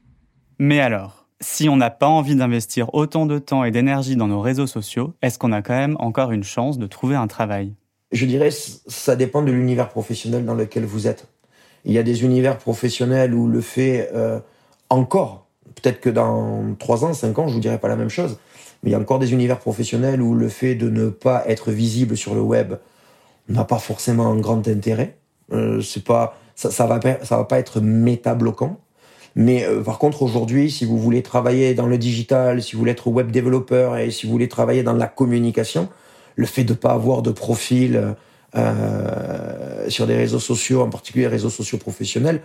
Mais 0.64 0.80
alors, 0.80 1.26
si 1.40 1.70
on 1.70 1.76
n'a 1.76 1.90
pas 1.90 2.06
envie 2.06 2.36
d'investir 2.36 2.94
autant 2.94 3.26
de 3.26 3.40
temps 3.40 3.64
et 3.64 3.72
d'énergie 3.72 4.16
dans 4.16 4.28
nos 4.28 4.42
réseaux 4.42 4.68
sociaux, 4.68 5.16
est-ce 5.24 5.40
qu'on 5.40 5.54
a 5.54 5.64
quand 5.64 5.74
même 5.74 5.96
encore 5.98 6.32
une 6.32 6.44
chance 6.44 6.78
de 6.78 6.86
trouver 6.86 7.16
un 7.16 7.26
travail? 7.26 7.74
Je 8.12 8.28
dirais, 8.28 8.52
ça 8.52 9.16
dépend 9.16 9.42
de 9.42 9.52
l'univers 9.52 9.90
professionnel 9.90 10.46
dans 10.46 10.54
lequel 10.54 10.86
vous 10.86 11.08
êtes. 11.08 11.26
Il 11.84 11.94
y 11.94 11.98
a 11.98 12.04
des 12.04 12.24
univers 12.24 12.60
professionnels 12.60 13.34
où 13.34 13.48
le 13.48 13.60
fait 13.60 14.12
euh, 14.14 14.40
encore, 14.92 15.48
peut-être 15.82 16.00
que 16.00 16.12
dans 16.12 16.76
3 16.78 17.06
ans, 17.06 17.14
5 17.14 17.40
ans, 17.40 17.48
je 17.48 17.56
vous 17.56 17.60
dirai 17.60 17.80
pas 17.80 17.88
la 17.88 17.96
même 17.96 18.10
chose, 18.10 18.38
mais 18.84 18.92
il 18.92 18.94
y 18.94 18.96
a 18.96 19.00
encore 19.00 19.18
des 19.18 19.34
univers 19.34 19.58
professionnels 19.58 20.22
où 20.22 20.36
le 20.36 20.48
fait 20.48 20.76
de 20.76 20.92
ne 20.92 21.10
pas 21.10 21.44
être 21.48 21.72
visible 21.72 22.16
sur 22.16 22.36
le 22.36 22.42
web 22.42 22.76
n'a 23.50 23.66
pas 23.66 23.80
forcément 23.80 24.28
un 24.28 24.38
grand 24.38 24.68
intérêt. 24.68 25.18
Euh, 25.54 25.82
pas, 26.06 26.38
ça, 26.54 26.70
ça 26.70 26.86
va 26.86 27.00
pas, 27.00 27.26
ça 27.26 27.38
va 27.38 27.46
pas 27.46 27.58
être 27.58 27.82
méta-bloquant. 27.82 28.80
Mais 29.36 29.64
euh, 29.64 29.82
par 29.82 29.98
contre, 29.98 30.22
aujourd'hui, 30.24 30.70
si 30.70 30.86
vous 30.86 30.98
voulez 30.98 31.22
travailler 31.22 31.74
dans 31.74 31.88
le 31.88 31.98
digital, 31.98 32.62
si 32.62 32.74
vous 32.74 32.80
voulez 32.80 32.92
être 32.92 33.08
web 33.08 33.32
développeur 33.32 33.98
et 33.98 34.12
si 34.12 34.26
vous 34.26 34.32
voulez 34.32 34.50
travailler 34.50 34.84
dans 34.84 34.94
la 34.94 35.08
communication, 35.08 35.90
le 36.36 36.46
fait 36.46 36.64
de 36.64 36.74
pas 36.74 36.92
avoir 36.92 37.22
de 37.22 37.32
profil 37.32 38.16
euh, 38.56 39.90
sur 39.90 40.08
des 40.08 40.16
réseaux 40.16 40.40
sociaux, 40.40 40.82
en 40.82 40.90
particulier 40.90 41.26
les 41.26 41.32
réseaux 41.32 41.50
sociaux 41.50 41.78
professionnels, 41.78 42.42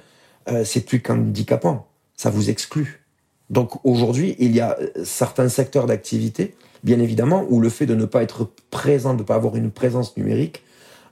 euh, 0.48 0.64
c'est 0.64 0.84
plus 0.84 1.00
qu'handicapant. 1.00 1.86
Ça 2.16 2.30
vous 2.30 2.50
exclut. 2.50 3.06
Donc 3.50 3.84
aujourd'hui, 3.84 4.36
il 4.38 4.54
y 4.54 4.60
a 4.60 4.76
euh, 4.78 5.04
certains 5.04 5.48
secteurs 5.48 5.86
d'activité, 5.86 6.54
bien 6.82 7.00
évidemment, 7.00 7.44
où 7.48 7.60
le 7.60 7.68
fait 7.68 7.86
de 7.86 7.94
ne 7.94 8.04
pas 8.04 8.22
être 8.22 8.50
présent, 8.70 9.14
de 9.14 9.20
ne 9.20 9.24
pas 9.24 9.34
avoir 9.34 9.56
une 9.56 9.70
présence 9.70 10.16
numérique, 10.16 10.62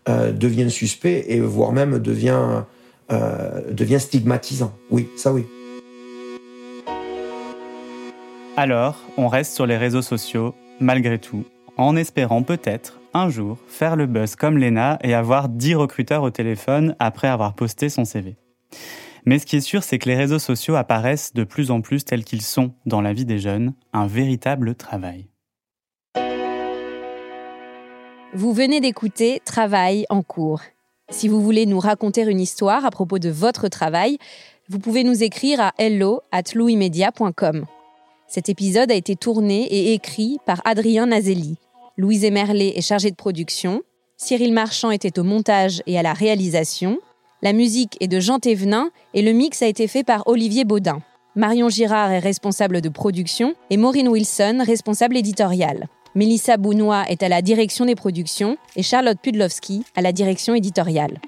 euh, 0.09 0.33
devient 0.33 0.71
suspect 0.71 1.25
et 1.29 1.41
voire 1.41 1.73
même 1.73 1.99
devient, 1.99 2.65
euh, 3.13 3.73
devient 3.73 4.01
stigmatisant. 4.01 4.75
Oui, 4.91 5.09
ça 5.17 5.33
oui. 5.33 5.47
Alors, 8.57 9.03
on 9.17 9.27
reste 9.27 9.53
sur 9.53 9.67
les 9.67 9.77
réseaux 9.77 10.01
sociaux, 10.01 10.55
malgré 10.79 11.19
tout, 11.19 11.45
en 11.77 11.97
espérant 11.97 12.45
peut-être, 12.45 13.01
un 13.13 13.29
jour, 13.29 13.59
faire 13.67 13.97
le 13.97 14.07
buzz 14.07 14.37
comme 14.37 14.59
Lena 14.59 14.97
et 15.03 15.13
avoir 15.13 15.49
10 15.49 15.75
recruteurs 15.75 16.23
au 16.23 16.31
téléphone 16.31 16.95
après 17.01 17.27
avoir 17.27 17.55
posté 17.55 17.89
son 17.89 18.05
CV. 18.05 18.37
Mais 19.27 19.41
ce 19.41 19.47
qui 19.47 19.57
est 19.57 19.61
sûr, 19.61 19.83
c'est 19.83 19.99
que 19.99 20.09
les 20.09 20.15
réseaux 20.15 20.39
sociaux 20.39 20.77
apparaissent 20.77 21.35
de 21.35 21.43
plus 21.43 21.73
en 21.73 21.81
plus 21.81 22.05
tels 22.05 22.23
qu'ils 22.23 22.43
sont 22.43 22.75
dans 22.87 23.01
la 23.01 23.13
vie 23.13 23.25
des 23.25 23.41
jeunes, 23.41 23.75
un 23.93 24.07
véritable 24.07 24.77
travail. 24.77 25.27
Vous 28.35 28.53
venez 28.53 28.81
d'écouter 28.81 29.43
Travail 29.45 30.07
en 30.11 30.23
cours. 30.23 30.61
Si 31.11 31.27
vous 31.27 31.43
voulez 31.43 31.67
nous 31.67 31.81
raconter 31.81 32.23
une 32.23 32.41
histoire 32.41 32.85
à 32.85 32.93
propos 32.93 33.19
de 33.19 33.31
votre 33.31 33.67
travail, 33.67 34.19
vous 34.69 34.79
pouvez 34.79 35.03
nous 35.03 35.25
écrire 35.25 35.61
à 35.61 35.73
hello 35.77 36.21
at. 36.31 36.55
Cet 38.35 38.49
épisode 38.49 38.91
a 38.91 38.97
été 38.97 39.15
tourné 39.15 39.63
et 39.63 39.93
écrit 39.93 40.39
par 40.45 40.61
Adrien 40.65 41.07
Nazelli. 41.07 41.55
Louise 41.97 42.25
Emerlet 42.25 42.73
est 42.75 42.81
chargée 42.81 43.13
de 43.13 43.15
production. 43.15 43.83
Cyril 44.17 44.53
Marchand 44.53 44.91
était 44.91 45.21
au 45.21 45.23
montage 45.23 45.85
et 45.87 45.97
à 46.01 46.03
la 46.03 46.15
réalisation. 46.15 46.99
La 47.43 47.53
musique 47.53 47.97
est 48.01 48.09
de 48.09 48.19
Jean 48.19 48.41
Thévenin 48.41 48.91
et 49.15 49.23
le 49.23 49.31
mix 49.31 49.63
a 49.63 49.69
été 49.69 49.87
fait 49.87 50.03
par 50.03 50.27
Olivier 50.27 50.65
Baudin. 50.65 51.01
Marion 51.37 51.69
Girard 51.69 52.11
est 52.11 52.19
responsable 52.19 52.81
de 52.81 52.89
production 52.89 53.55
et 53.71 53.77
Maureen 53.77 54.09
Wilson, 54.09 54.65
responsable 54.67 55.17
éditoriale. 55.17 55.87
Mélissa 56.17 56.57
Bounois 56.57 57.05
est 57.09 57.23
à 57.23 57.29
la 57.29 57.41
direction 57.41 57.85
des 57.85 57.95
productions 57.95 58.57
et 58.75 58.83
Charlotte 58.83 59.21
Pudlowski 59.23 59.85
à 59.95 60.03
la 60.03 60.11
direction 60.11 60.57
éditoriale. 60.57 61.21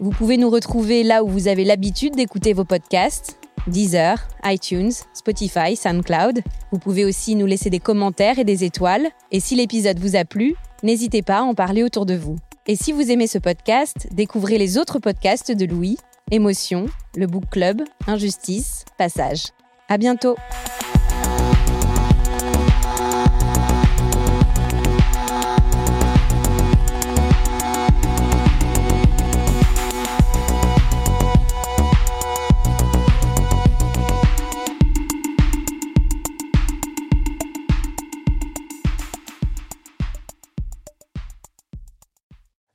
Vous 0.00 0.08
pouvez 0.08 0.38
nous 0.38 0.48
retrouver 0.48 1.02
là 1.02 1.22
où 1.22 1.28
vous 1.28 1.48
avez 1.48 1.66
l'habitude 1.66 2.16
d'écouter 2.16 2.54
vos 2.54 2.64
podcasts 2.64 3.38
Deezer, 3.66 4.16
iTunes, 4.44 4.92
Spotify, 5.14 5.76
SoundCloud. 5.76 6.40
Vous 6.70 6.78
pouvez 6.78 7.04
aussi 7.04 7.34
nous 7.34 7.46
laisser 7.46 7.70
des 7.70 7.78
commentaires 7.78 8.38
et 8.38 8.44
des 8.44 8.64
étoiles. 8.64 9.08
Et 9.30 9.40
si 9.40 9.54
l'épisode 9.54 9.98
vous 9.98 10.16
a 10.16 10.24
plu, 10.24 10.54
n'hésitez 10.82 11.22
pas 11.22 11.38
à 11.38 11.42
en 11.42 11.54
parler 11.54 11.82
autour 11.82 12.06
de 12.06 12.14
vous. 12.14 12.36
Et 12.66 12.76
si 12.76 12.92
vous 12.92 13.10
aimez 13.10 13.26
ce 13.26 13.38
podcast, 13.38 14.08
découvrez 14.12 14.58
les 14.58 14.78
autres 14.78 14.98
podcasts 14.98 15.52
de 15.52 15.66
Louis 15.66 15.96
Émotion, 16.30 16.86
le 17.16 17.26
Book 17.26 17.44
Club, 17.50 17.82
Injustice, 18.06 18.84
Passage. 18.96 19.48
À 19.88 19.98
bientôt! 19.98 20.36